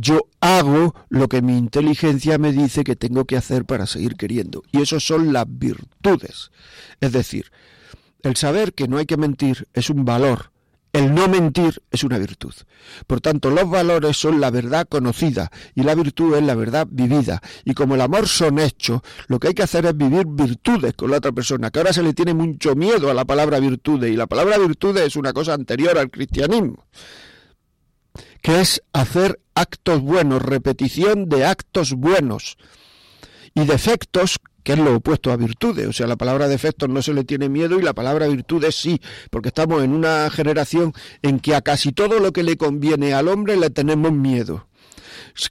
[0.00, 4.62] yo hago lo que mi inteligencia me dice que tengo que hacer para seguir queriendo.
[4.72, 6.50] Y eso son las virtudes.
[7.00, 7.52] Es decir,
[8.22, 10.52] el saber que no hay que mentir es un valor.
[10.92, 12.54] El no mentir es una virtud.
[13.06, 17.42] Por tanto, los valores son la verdad conocida y la virtud es la verdad vivida.
[17.64, 21.10] Y como el amor son hechos, lo que hay que hacer es vivir virtudes con
[21.10, 24.16] la otra persona, que ahora se le tiene mucho miedo a la palabra virtudes y
[24.16, 26.86] la palabra virtudes es una cosa anterior al cristianismo
[28.42, 32.56] que es hacer actos buenos, repetición de actos buenos
[33.54, 35.86] y defectos, que es lo opuesto a virtudes.
[35.86, 39.00] O sea, la palabra defectos no se le tiene miedo y la palabra virtudes sí,
[39.30, 43.28] porque estamos en una generación en que a casi todo lo que le conviene al
[43.28, 44.66] hombre le tenemos miedo.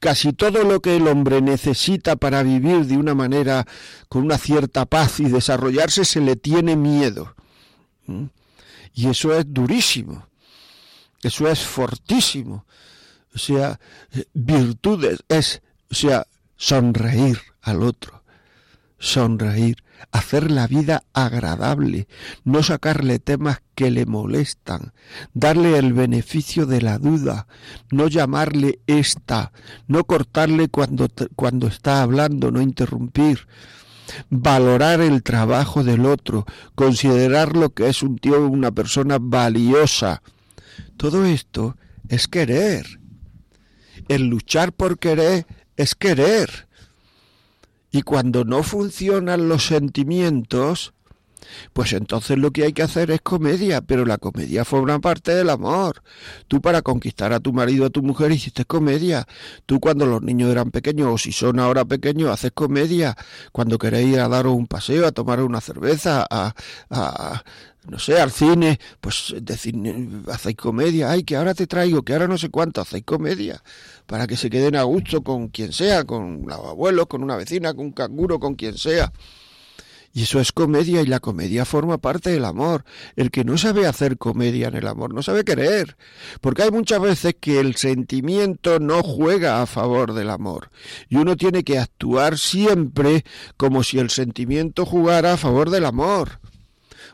[0.01, 3.65] Casi todo lo que el hombre necesita para vivir de una manera
[4.07, 7.35] con una cierta paz y desarrollarse se le tiene miedo.
[8.05, 8.25] ¿Mm?
[8.93, 10.28] Y eso es durísimo.
[11.23, 12.65] Eso es fortísimo.
[13.33, 13.79] O sea,
[14.33, 18.23] virtudes es, o sea, sonreír al otro,
[18.97, 22.07] sonreír, hacer la vida agradable,
[22.43, 24.93] no sacarle temas que le molestan,
[25.33, 27.47] darle el beneficio de la duda,
[27.91, 29.51] no llamarle esta,
[29.87, 33.47] no cortarle cuando, cuando está hablando, no interrumpir,
[34.29, 40.21] valorar el trabajo del otro, considerar lo que es un tío, una persona valiosa,
[40.99, 41.77] todo esto
[42.09, 42.99] es querer.
[44.09, 45.45] El luchar por querer
[45.77, 46.67] es querer.
[47.89, 50.93] Y cuando no funcionan los sentimientos,
[51.73, 55.49] Pues entonces lo que hay que hacer es comedia, pero la comedia forma parte del
[55.49, 56.03] amor.
[56.47, 59.25] Tú para conquistar a tu marido o a tu mujer hiciste comedia.
[59.65, 63.15] Tú cuando los niños eran pequeños o si son ahora pequeños haces comedia.
[63.51, 66.53] Cuando queréis ir a daros un paseo, a tomar una cerveza, a,
[66.89, 67.43] a
[67.87, 69.75] no sé, al cine, pues decir,
[70.27, 73.63] hacéis comedia, ay, que ahora te traigo, que ahora no sé cuánto, hacéis comedia,
[74.05, 77.73] para que se queden a gusto con quien sea, con los abuelos, con una vecina,
[77.73, 79.11] con un canguro, con quien sea.
[80.11, 82.83] Y eso es comedia y la comedia forma parte del amor.
[83.15, 85.97] El que no sabe hacer comedia en el amor no sabe querer.
[86.41, 90.71] Porque hay muchas veces que el sentimiento no juega a favor del amor.
[91.09, 93.23] Y uno tiene que actuar siempre
[93.55, 96.39] como si el sentimiento jugara a favor del amor.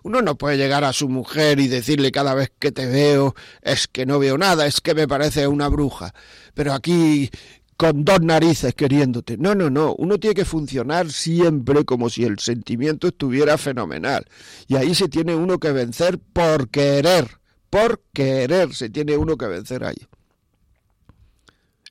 [0.05, 3.87] Uno no puede llegar a su mujer y decirle cada vez que te veo es
[3.87, 6.13] que no veo nada, es que me parece una bruja.
[6.53, 7.31] Pero aquí
[7.75, 9.35] con dos narices queriéndote.
[9.39, 9.95] No, no, no.
[9.95, 14.27] Uno tiene que funcionar siempre como si el sentimiento estuviera fenomenal.
[14.67, 17.39] Y ahí se tiene uno que vencer por querer.
[17.71, 20.07] Por querer se tiene uno que vencer ahí.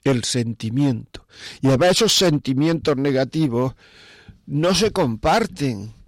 [0.05, 1.27] El sentimiento.
[1.61, 3.74] Y además esos sentimientos negativos
[4.46, 6.03] no se comparten.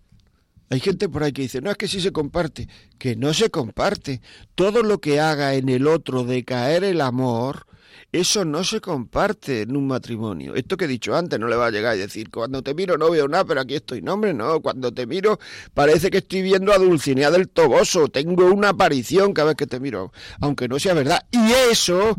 [0.69, 3.51] Hay gente por ahí que dice, no es que sí se comparte, que no se
[3.51, 4.21] comparte.
[4.55, 7.67] Todo lo que haga en el otro decaer el amor,
[8.13, 10.55] eso no se comparte en un matrimonio.
[10.55, 12.97] Esto que he dicho antes no le va a llegar a decir, cuando te miro
[12.99, 14.03] no veo nada, pero aquí estoy.
[14.03, 14.61] No, hombre, no.
[14.61, 15.39] Cuando te miro
[15.75, 18.09] parece que estoy viendo a Dulcinea del Toboso.
[18.09, 21.27] Tengo una aparición cada vez que te miro, aunque no sea verdad.
[21.31, 22.17] Y eso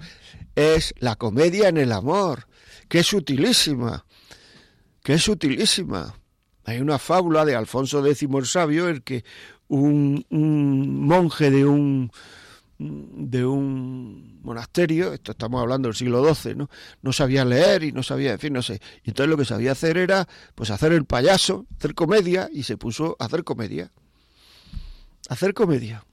[0.55, 2.47] es la comedia en el amor,
[2.87, 4.05] que es sutilísima,
[5.03, 6.15] que es sutilísima.
[6.67, 9.23] Hay una fábula de Alfonso X el Sabio, el que
[9.69, 12.11] un monje de un
[12.77, 16.69] de un monasterio, esto estamos hablando del siglo XII, ¿no?
[17.01, 18.81] No sabía leer y no sabía, en fin, no sé.
[19.03, 22.75] Y entonces lo que sabía hacer era, pues, hacer el payaso, hacer comedia, y se
[22.75, 23.91] puso a hacer comedia.
[25.29, 26.03] Hacer comedia.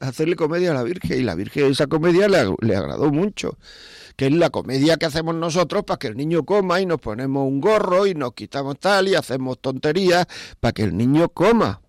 [0.00, 3.56] hacerle comedia a la Virgen, y la Virgen esa comedia le, le agradó mucho.
[4.16, 7.46] Que es la comedia que hacemos nosotros para que el niño coma y nos ponemos
[7.46, 10.26] un gorro y nos quitamos tal y hacemos tonterías
[10.60, 11.80] para que el niño coma.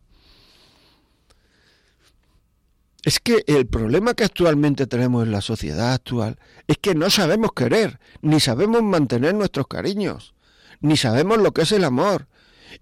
[3.04, 7.54] Es que el problema que actualmente tenemos en la sociedad actual es que no sabemos
[7.54, 10.34] querer, ni sabemos mantener nuestros cariños,
[10.82, 12.28] ni sabemos lo que es el amor.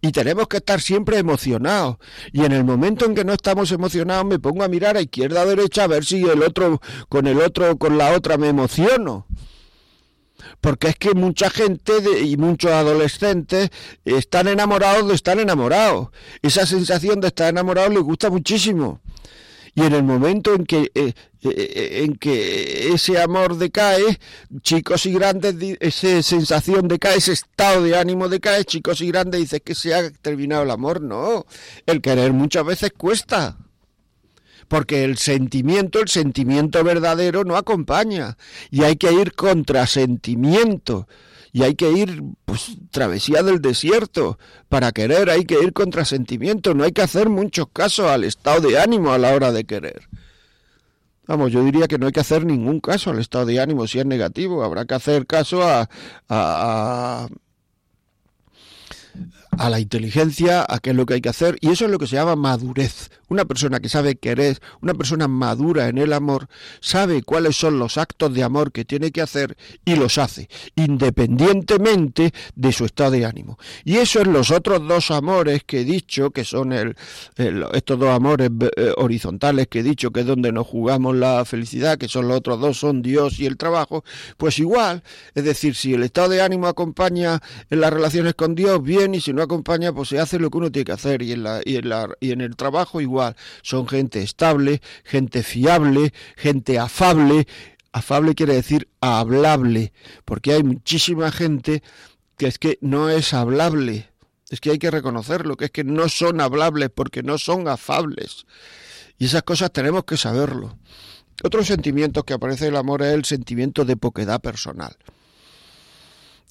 [0.02, 1.98] Y tenemos que estar siempre emocionados.
[2.32, 5.44] Y en el momento en que no estamos emocionados me pongo a mirar a izquierda
[5.44, 9.28] o derecha a ver si el otro con el otro con la otra me emociono.
[10.62, 13.70] Porque es que mucha gente y muchos adolescentes
[14.06, 16.10] están enamorados de estar enamorados.
[16.42, 19.02] Esa sensación de estar enamorados les gusta muchísimo
[19.76, 24.20] y en el momento en que, eh, en que ese amor decae,
[24.62, 29.62] chicos y grandes, esa sensación decae, ese estado de ánimo decae, chicos y grandes dicen
[29.64, 31.02] que se ha terminado el amor.
[31.02, 31.46] No,
[31.86, 33.58] el querer muchas veces cuesta.
[34.68, 38.38] Porque el sentimiento, el sentimiento verdadero no acompaña.
[38.72, 41.08] Y hay que ir contra sentimiento
[41.54, 46.74] y hay que ir pues travesía del desierto para querer, hay que ir contra sentimiento,
[46.74, 50.10] no hay que hacer muchos casos al estado de ánimo a la hora de querer.
[51.26, 54.00] Vamos, yo diría que no hay que hacer ningún caso al estado de ánimo si
[54.00, 55.90] es negativo, habrá que hacer caso a,
[56.28, 57.28] a,
[59.58, 62.00] a la inteligencia, a qué es lo que hay que hacer, y eso es lo
[62.00, 63.12] que se llama madurez.
[63.30, 66.48] Una persona que sabe querer, una persona madura en el amor,
[66.82, 72.34] sabe cuáles son los actos de amor que tiene que hacer y los hace, independientemente
[72.56, 73.58] de su estado de ánimo.
[73.84, 76.96] Y eso es los otros dos amores que he dicho, que son el,
[77.74, 81.98] estos dos amores eh, horizontales que he dicho, que es donde nos jugamos la felicidad,
[81.98, 84.04] que son los otros dos, son Dios y el trabajo,
[84.38, 88.82] pues igual, es decir, si el estado de ánimo acompaña en las relaciones con Dios,
[88.82, 91.32] bien, y si no acompaña, pues se hace lo que uno tiene que hacer, y
[91.34, 96.14] en, la, y en, la, y en el trabajo igual son gente estable, gente fiable,
[96.36, 97.48] gente afable.
[97.92, 99.94] Afable quiere decir hablable,
[100.26, 101.84] porque hay muchísima gente
[102.38, 104.10] que es que no es hablable.
[104.50, 108.46] Es que hay que reconocerlo, que es que no son hablables porque no son afables.
[109.18, 110.78] Y esas cosas tenemos que saberlo.
[111.44, 114.96] Otro sentimiento que aparece en el amor es el sentimiento de poquedad personal.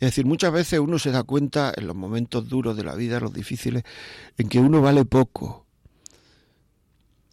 [0.02, 3.20] Es decir, muchas veces uno se da cuenta en los momentos duros de la vida,
[3.20, 3.84] los difíciles,
[4.36, 5.64] en que uno vale poco,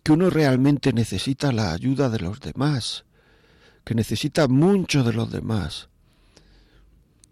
[0.04, 3.06] que uno realmente necesita la ayuda de los demás,
[3.84, 5.90] que necesita mucho de los demás.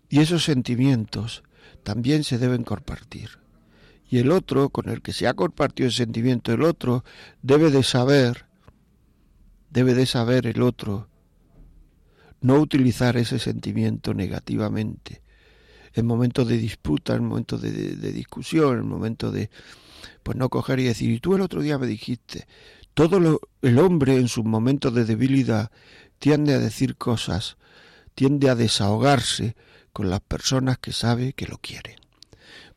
[0.09, 1.43] Y esos sentimientos
[1.83, 3.29] también se deben compartir.
[4.09, 7.03] Y el otro, con el que se ha compartido ese sentimiento, el otro
[7.43, 8.47] debe de saber,
[9.69, 11.09] debe de saber el otro,
[12.41, 15.26] no utilizar ese sentimiento negativamente.
[15.97, 19.49] En momentos de disputa, en momentos de, discusión, en momentos de
[20.21, 22.47] pues no coger y decir, y tú el otro día me dijiste,
[22.93, 25.71] todo lo, el hombre en sus momentos de debilidad
[26.19, 27.57] tiende a decir cosas,
[28.13, 29.55] tiende a desahogarse
[29.91, 31.95] con las personas que sabe que lo quieren.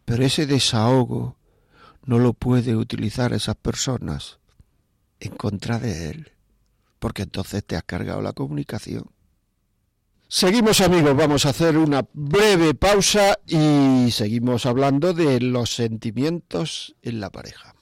[0.04, 1.36] Pero ese desahogo
[2.04, 4.38] no lo puede utilizar esas personas
[5.20, 6.32] en contra de él,
[6.98, 9.04] porque entonces te has cargado la comunicación.
[10.32, 17.18] Seguimos amigos, vamos a hacer una breve pausa y seguimos hablando de los sentimientos en
[17.18, 17.74] la pareja.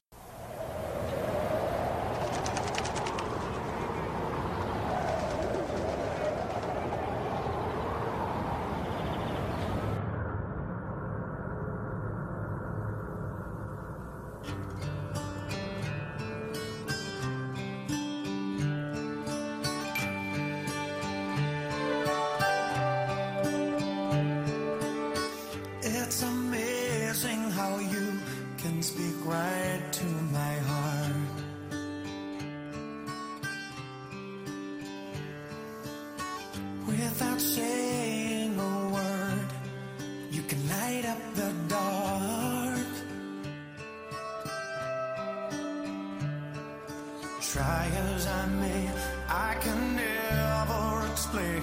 [47.52, 48.90] Try as I may,
[49.26, 51.62] I can never explain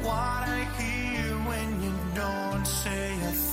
[0.00, 3.45] what I hear when you don't say a thing.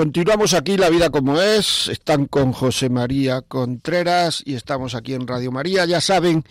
[0.00, 5.26] Continuamos aquí La Vida como es, están con José María Contreras y estamos aquí en
[5.26, 5.84] Radio María.
[5.84, 6.42] Ya saben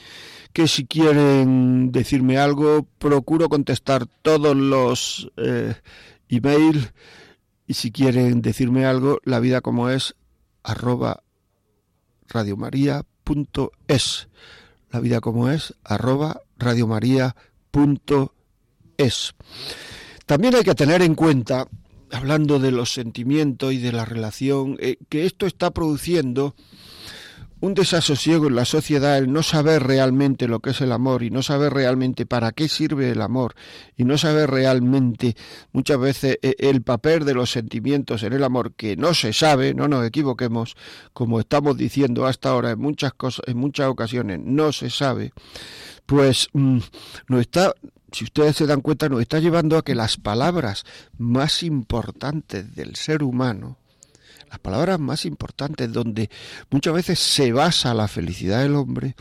[0.53, 5.73] que si quieren decirme algo, procuro contestar todos los eh,
[6.27, 6.91] email
[7.65, 10.13] y si quieren decirme algo, la vida como es
[10.61, 11.23] arroba
[12.27, 14.27] radiomaria.es.
[14.91, 19.33] La vida como es arroba radiomaria.es.
[20.27, 21.67] También hay que tener en cuenta
[22.12, 26.55] hablando de los sentimientos y de la relación, eh, que esto está produciendo
[27.62, 31.30] un desasosiego en la sociedad, el no saber realmente lo que es el amor y
[31.30, 33.53] no saber realmente para qué sirve el amor
[33.97, 35.36] y no saber realmente
[35.74, 39.74] muchas veces eh, el papel de los sentimientos en el amor que no se sabe,
[39.74, 40.76] no nos equivoquemos,
[41.14, 45.34] como estamos diciendo hasta ahora en muchas cosas, en muchas ocasiones no se sabe,
[46.05, 46.80] pues mm,
[47.28, 47.74] nos está
[48.12, 50.84] si ustedes se dan cuenta, nos está llevando a que las palabras
[51.18, 53.78] más importantes del ser humano,
[54.49, 56.30] las palabras más importantes donde
[56.70, 59.16] muchas veces se basa la felicidad del hombre,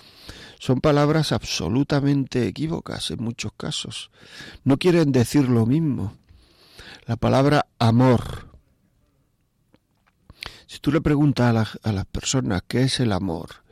[0.58, 4.10] son palabras absolutamente equívocas en muchos casos.
[4.64, 6.16] No quieren decir lo mismo.
[7.06, 8.48] La palabra amor.
[10.66, 13.62] Si tú le preguntas a, las personas qué es el amor,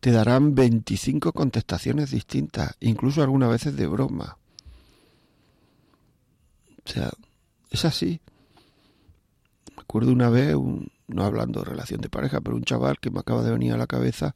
[0.00, 4.38] te darán 25 contestaciones distintas, incluso algunas veces de broma.
[6.84, 7.10] O sea,
[7.70, 8.20] es así.
[9.76, 10.54] Me acuerdo una vez,
[11.06, 13.76] no hablando de relación de pareja, pero un chaval que me acaba de venir a
[13.78, 14.34] la cabeza,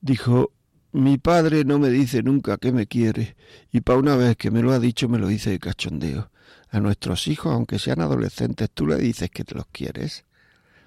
[0.00, 0.52] dijo,
[0.92, 3.36] mi padre no me dice nunca que me quiere,
[3.70, 6.30] y para una vez que me lo ha dicho me lo dice de cachondeo.
[6.68, 10.24] A nuestros hijos, aunque sean adolescentes, tú le dices que te los quieres.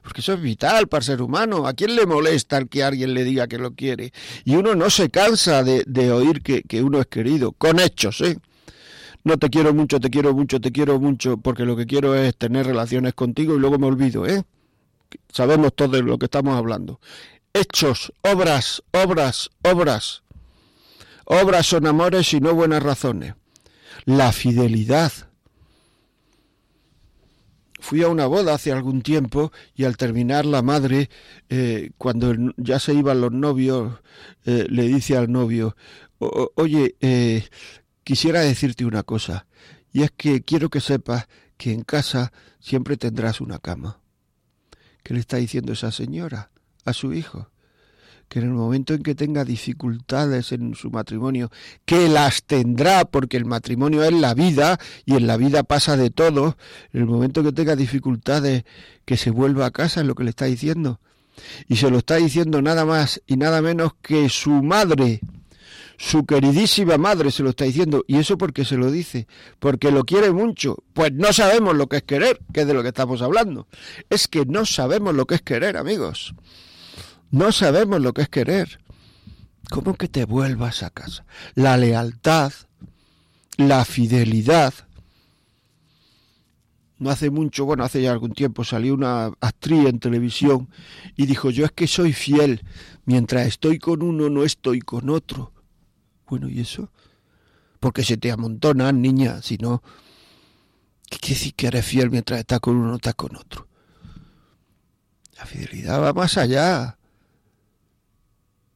[0.06, 1.66] Porque eso es vital para el ser humano.
[1.66, 4.14] ¿A quién le molesta el que alguien le diga que lo quiere?
[4.44, 8.38] Y uno no se cansa de, oír que, que, uno es querido, con hechos, ¿eh?
[9.24, 12.38] No te quiero mucho, te quiero mucho, te quiero mucho, porque lo que quiero es
[12.38, 14.44] tener relaciones contigo y luego me olvido, ¿eh?
[15.34, 17.00] Sabemos todo de lo que estamos hablando.
[17.52, 20.22] Hechos, obras, obras, obras.
[21.26, 23.34] Obras son amores y no buenas razones.
[24.06, 25.12] La fidelidad
[27.86, 31.12] fui a una boda hace algún tiempo y al terminar la madre,
[31.50, 34.00] eh, cuando ya se iban los novios,
[34.44, 35.76] eh, le dice al novio,
[36.18, 37.48] oye, eh,
[38.04, 39.46] quisiera decirte una cosa,
[39.94, 41.28] y es que quiero que sepas
[41.58, 44.00] que en casa siempre tendrás una cama.
[45.04, 46.50] ¿Qué le está diciendo esa señora
[46.86, 47.52] a su hijo?
[48.28, 51.52] Que en el momento en que tenga dificultades en su matrimonio,
[51.86, 56.10] que las tendrá porque el matrimonio es la vida y en la vida pasa de
[56.10, 56.58] todo,
[56.94, 58.64] en el momento que tenga dificultades,
[59.06, 61.00] que se vuelva a casa es lo que le está diciendo.
[61.68, 65.20] Y se lo está diciendo nada más y nada menos que su madre,
[65.98, 68.04] su queridísima madre se lo está diciendo.
[68.08, 69.28] ¿Y eso porque se lo dice?
[69.60, 70.78] Porque lo quiere mucho.
[70.94, 73.68] Pues no sabemos lo que es querer, que es de lo que estamos hablando.
[74.10, 76.34] Es que no sabemos lo que es querer, amigos.
[77.36, 78.80] No sabemos lo que es querer.
[79.70, 81.26] ¿Cómo que te vuelvas a casa?
[81.54, 82.54] La lealtad,
[83.58, 84.74] la fidelidad.
[86.98, 90.70] No hace mucho, bueno, hace ya algún tiempo salió una actriz en televisión
[91.18, 92.64] y dijo, yo es que soy fiel,
[93.04, 95.52] mientras estoy con uno no estoy con otro.
[96.30, 96.90] Bueno, ¿y eso?
[97.82, 99.84] Porque se te amontonan, niña, si no...
[101.10, 103.68] ¿Qué quiere decir que eres fiel mientras estás con uno no estás con otro?
[105.38, 106.98] La fidelidad va más allá.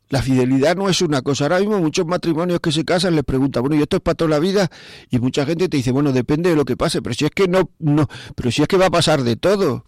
[0.10, 1.46] La fidelidad no es una cosa.
[1.46, 4.32] Ahora mismo muchos matrimonios que se casan les preguntan, bueno, ¿y esto es para toda
[4.32, 4.70] la vida?
[5.10, 7.48] Y mucha gente te dice, bueno, depende de lo que pase, pero si es que
[7.48, 9.86] no, no, pero si es que va a pasar de todo.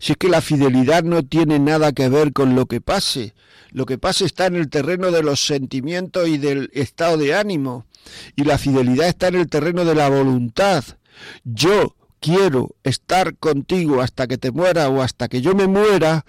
[0.00, 3.34] Si es que la fidelidad no tiene nada que ver con lo que pase.
[3.70, 7.86] Lo que pase está en el terreno de los sentimientos y del estado de ánimo.
[8.36, 10.84] Y la fidelidad está en el terreno de la voluntad.
[11.44, 16.24] Yo quiero estar contigo hasta que te muera o hasta que yo me muera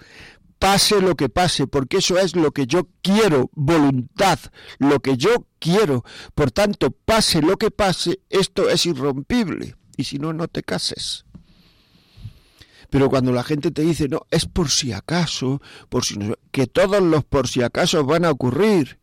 [0.60, 4.38] pase lo que pase, porque eso es lo que yo quiero, voluntad,
[4.78, 6.04] lo que yo quiero.
[6.34, 9.74] Por tanto, pase lo que pase, esto es irrompible.
[9.96, 11.24] Y si no, no te cases.
[12.90, 16.66] Pero cuando la gente te dice, no, es por si acaso, por si no, que
[16.66, 18.99] todos los por si acaso van a ocurrir,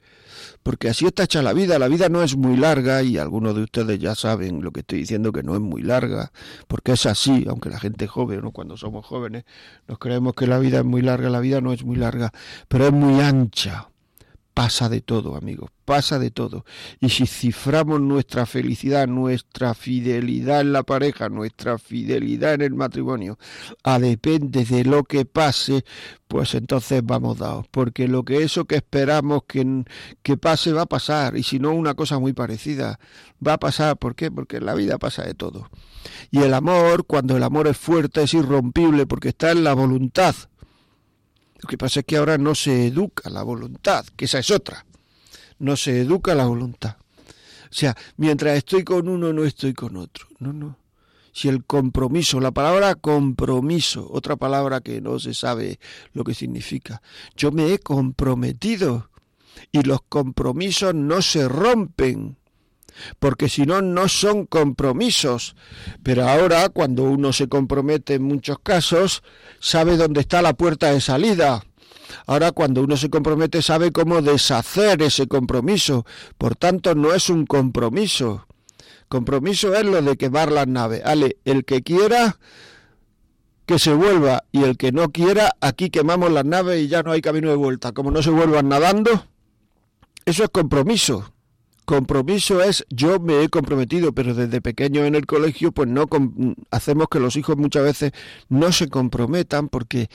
[0.64, 1.80] porque así está hecha la vida.
[1.80, 4.99] La vida no es muy larga y algunos de ustedes ya saben lo que estoy
[4.99, 6.32] diciendo que no es muy larga,
[6.68, 9.45] porque es así, aunque la gente joven o cuando somos jóvenes
[9.88, 12.32] nos creemos que la vida es muy larga, la vida no es muy larga,
[12.68, 13.89] pero es muy ancha
[14.58, 16.66] pasa de todo, amigos, pasa de todo.
[16.99, 23.38] Y si ciframos nuestra felicidad, nuestra fidelidad en la pareja, nuestra fidelidad en el matrimonio,
[23.84, 25.86] a depende de lo que pase,
[26.28, 27.68] pues entonces vamos dados.
[27.70, 29.84] Porque lo que eso que esperamos que,
[30.24, 31.38] que pase va a pasar.
[31.38, 32.99] Y si no, una cosa muy parecida
[33.45, 33.95] va a pasar.
[33.97, 34.32] ¿Por qué?
[34.32, 35.70] Porque en la vida pasa de todo.
[36.32, 40.34] Y el amor, cuando el amor es fuerte, es irrompible porque está en la voluntad
[41.62, 44.86] lo que pasa es que ahora no se educa la voluntad, que esa es otra.
[45.60, 46.97] No se educa la voluntad.
[46.99, 50.28] O sea, mientras estoy con uno, no estoy con otro.
[50.39, 50.78] No, no.
[51.34, 55.80] Si el compromiso, la palabra compromiso, otra palabra que no se sabe
[56.14, 57.01] lo que significa.
[57.36, 59.10] Yo me he comprometido
[59.72, 62.38] y los compromisos no se rompen
[63.20, 65.56] porque si no, no son compromisos.
[66.04, 69.24] Pero ahora, cuando uno se compromete en muchos casos,
[69.60, 71.64] sabe dónde está la puerta de salida.
[72.26, 76.06] Ahora, cuando uno se compromete, sabe cómo deshacer ese compromiso.
[76.38, 78.48] Por tanto, no es un compromiso.
[79.10, 81.02] Compromiso es lo de quemar las naves.
[81.06, 82.38] Ale, el que quiera
[83.66, 87.12] que se vuelva y el que no quiera, aquí quemamos las naves y ya no
[87.12, 87.91] hay camino de vuelta.
[87.91, 89.26] Como no se vuelvan nadando,
[90.26, 91.34] eso es compromiso
[91.88, 96.06] compromiso es yo me he comprometido, pero desde pequeño en el colegio pues no
[96.70, 98.12] hacemos que los hijos muchas veces
[98.50, 100.10] no se comprometan porque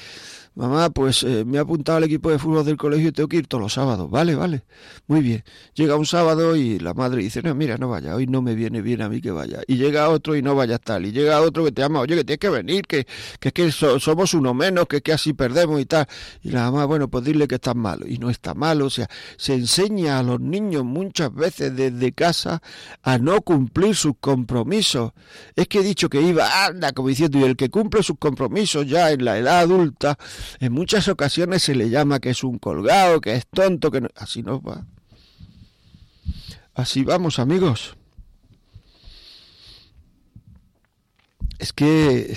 [0.54, 3.38] mamá, pues eh, me ha apuntado al equipo de fútbol del colegio y tengo que
[3.38, 4.10] ir todos los sábados.
[4.10, 4.64] Vale, vale,
[5.06, 5.44] muy bien.
[5.74, 8.82] Llega un sábado y la madre dice, no, mira, no vaya, hoy no me viene
[8.82, 9.60] bien a mí que vaya.
[9.66, 11.06] Y llega otro y no vaya tal.
[11.06, 13.06] Y llega otro que te llama, oye, que tienes que venir, que,
[13.40, 16.06] que es que somos uno menos, que, que así perdemos y tal.
[16.42, 18.06] Y la mamá, bueno, pues dile que estás malo.
[18.06, 22.62] Y no está malo, o sea, se enseña a los niños muchas veces desde casa
[23.02, 25.12] a no cumplir sus compromisos.
[25.56, 28.86] Es que he dicho que iba, anda, como diciendo, y el que cumple sus compromisos
[28.86, 30.18] ya en la edad adulta,
[30.60, 34.42] en muchas ocasiones se le llama que es un colgado, que es tonto, que así
[34.42, 34.86] no va.
[36.74, 37.96] Así vamos, amigos.
[41.58, 42.36] Es que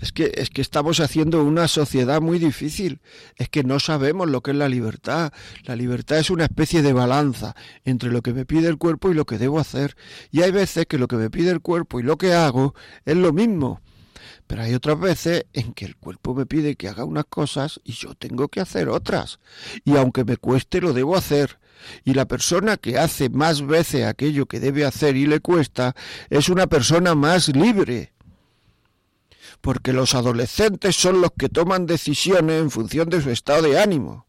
[0.00, 3.00] es que, es que estamos haciendo una sociedad muy difícil.
[3.36, 5.32] Es que no sabemos lo que es la libertad.
[5.64, 9.14] La libertad es una especie de balanza entre lo que me pide el cuerpo y
[9.14, 9.96] lo que debo hacer.
[10.30, 12.74] Y hay veces que lo que me pide el cuerpo y lo que hago
[13.04, 13.82] es lo mismo.
[14.50, 17.92] Pero hay otras veces en que el cuerpo me pide que haga unas cosas y
[17.92, 19.38] yo tengo que hacer otras.
[19.84, 21.60] Y aunque me cueste, lo debo hacer.
[22.04, 25.94] Y la persona que hace más veces aquello que debe hacer y le cuesta
[26.30, 28.12] es una persona más libre.
[29.60, 34.26] Porque los adolescentes son los que toman decisiones en función de su estado de ánimo.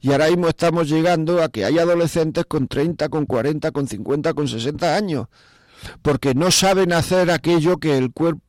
[0.00, 4.32] Y ahora mismo estamos llegando a que hay adolescentes con 30, con 40, con 50,
[4.32, 5.26] con 60 años
[6.02, 8.42] porque no saben hacer aquello que el cuerpo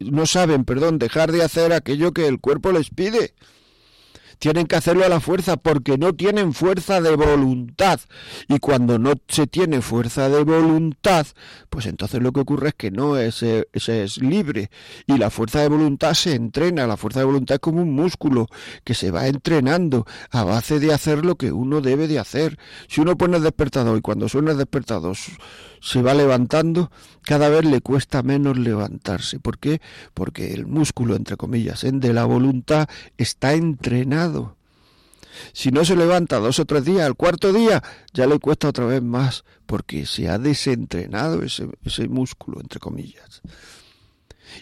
[0.00, 3.34] no saben, perdón, dejar de hacer aquello que el cuerpo les pide
[4.42, 8.00] tienen que hacerlo a la fuerza porque no tienen fuerza de voluntad.
[8.48, 11.28] Y cuando no se tiene fuerza de voluntad,
[11.70, 14.68] pues entonces lo que ocurre es que no es, es, libre.
[15.06, 16.88] Y la fuerza de voluntad se entrena.
[16.88, 18.48] La fuerza de voluntad es como un músculo
[18.82, 22.58] que se va entrenando a base de hacer lo que uno debe de hacer.
[22.88, 25.16] Si uno pone el despertador y cuando suena el despertador
[25.82, 26.90] se va levantando,
[27.22, 29.40] cada vez le cuesta menos levantarse.
[29.40, 29.80] ¿Por qué?
[30.14, 32.88] Porque el músculo, entre comillas, de la voluntad
[33.18, 34.31] está entrenado.
[35.52, 38.86] Si no se levanta dos o tres días, al cuarto día ya le cuesta otra
[38.86, 41.68] vez más, porque se ha desentrenado ese,
[42.08, 43.42] músculo, entre comillas.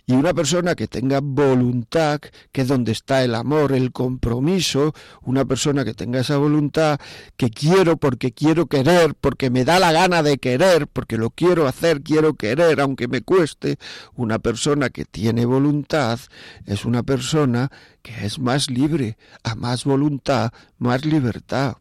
[0.07, 2.21] Y una persona que tenga voluntad,
[2.53, 6.99] que es donde está el amor, el compromiso, una persona que tenga esa voluntad,
[7.37, 11.67] que quiero porque quiero querer, porque me da la gana de querer, porque lo quiero
[11.67, 13.79] hacer, quiero querer, aunque me cueste,
[14.15, 16.19] una persona que tiene voluntad
[16.67, 17.71] es una persona
[18.03, 21.77] que es más libre, a más voluntad, más libertad.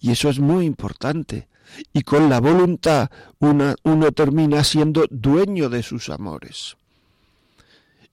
[0.00, 1.48] Y eso es muy importante.
[1.92, 3.08] Y con la voluntad
[3.38, 6.76] uno termina siendo dueño de sus amores.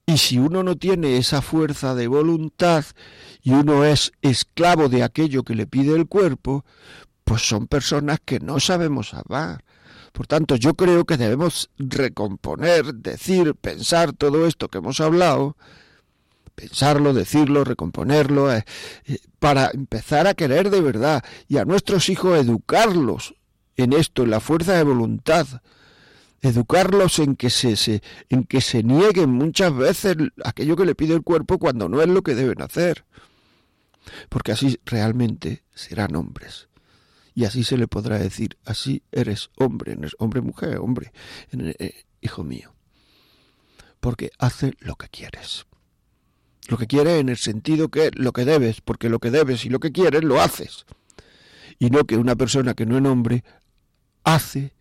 [0.06, 2.86] Y si uno no tiene esa fuerza de voluntad
[3.42, 6.66] y uno es esclavo de aquello que le pide el cuerpo,
[7.24, 9.64] pues son personas que no sabemos amar.
[10.12, 15.56] Por tanto, yo creo que debemos recomponer, decir, pensar todo esto que hemos hablado,
[16.56, 18.66] pensarlo, decirlo, recomponerlo, eh,
[19.06, 23.36] eh, para empezar a querer de verdad y a nuestros hijos educarlos
[23.78, 25.48] en esto, en la fuerza de voluntad,
[26.42, 31.22] educarlos en que se, en que se nieguen muchas veces aquello que le pide el
[31.22, 33.06] cuerpo cuando no es lo que deben hacer.
[34.30, 36.68] Porque así realmente serán hombres.
[37.34, 41.14] Y así se le podrá decir, así eres hombre, eres hombre, mujer, hombre,
[41.52, 42.74] eh, hijo mío.
[44.00, 45.66] Porque hace lo que quieres.
[46.68, 49.70] Lo que quieres en el sentido que lo que debes, porque lo que debes y
[49.70, 50.86] lo que quieres lo haces.
[51.80, 53.44] y no que una persona que no es hombre
[54.24, 54.76] hace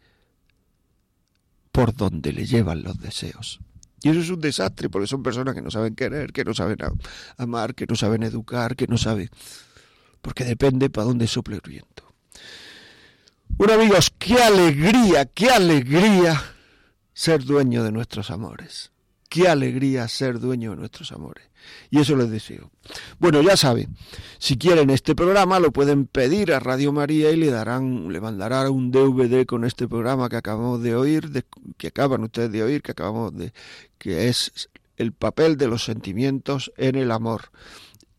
[1.73, 3.61] por donde le llevan los deseos.
[4.03, 6.79] Y eso es un desastre, porque son personas que no saben querer, que no saben
[7.37, 9.29] amar, que no saben educar, que no saben...
[10.23, 12.15] Porque depende para dónde sople el viento.
[13.49, 16.43] Bueno amigos, qué alegría, qué alegría
[17.13, 18.91] ser dueño de nuestros amores.
[19.31, 21.49] Qué alegría ser dueño de nuestros amores.
[21.89, 22.73] Y eso les deseo.
[23.21, 23.97] Bueno, ya saben,
[24.41, 28.73] si quieren este programa lo pueden pedir a Radio María y le darán, le mandarán
[28.73, 31.45] un DVD con este programa que acabamos de oír,
[31.77, 33.53] que acaban ustedes de oír, que acabamos de,
[33.99, 37.53] que es el papel de los sentimientos en el amor.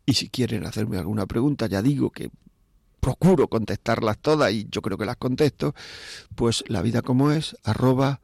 [0.06, 2.32] Y si quieren hacerme alguna pregunta, ya digo que
[3.02, 5.76] procuro contestarlas todas y yo creo que las contesto,
[6.36, 8.22] pues la vida como es, arroba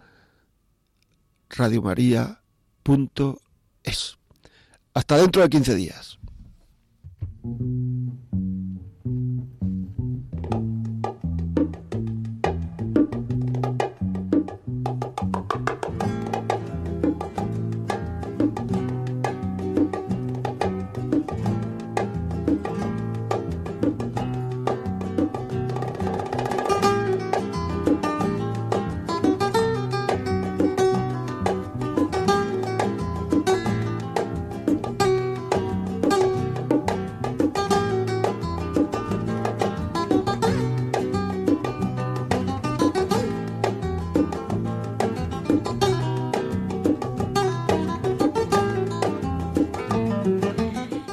[2.87, 4.17] radiomaria.es.
[4.93, 6.19] Hasta dentro de 15 días.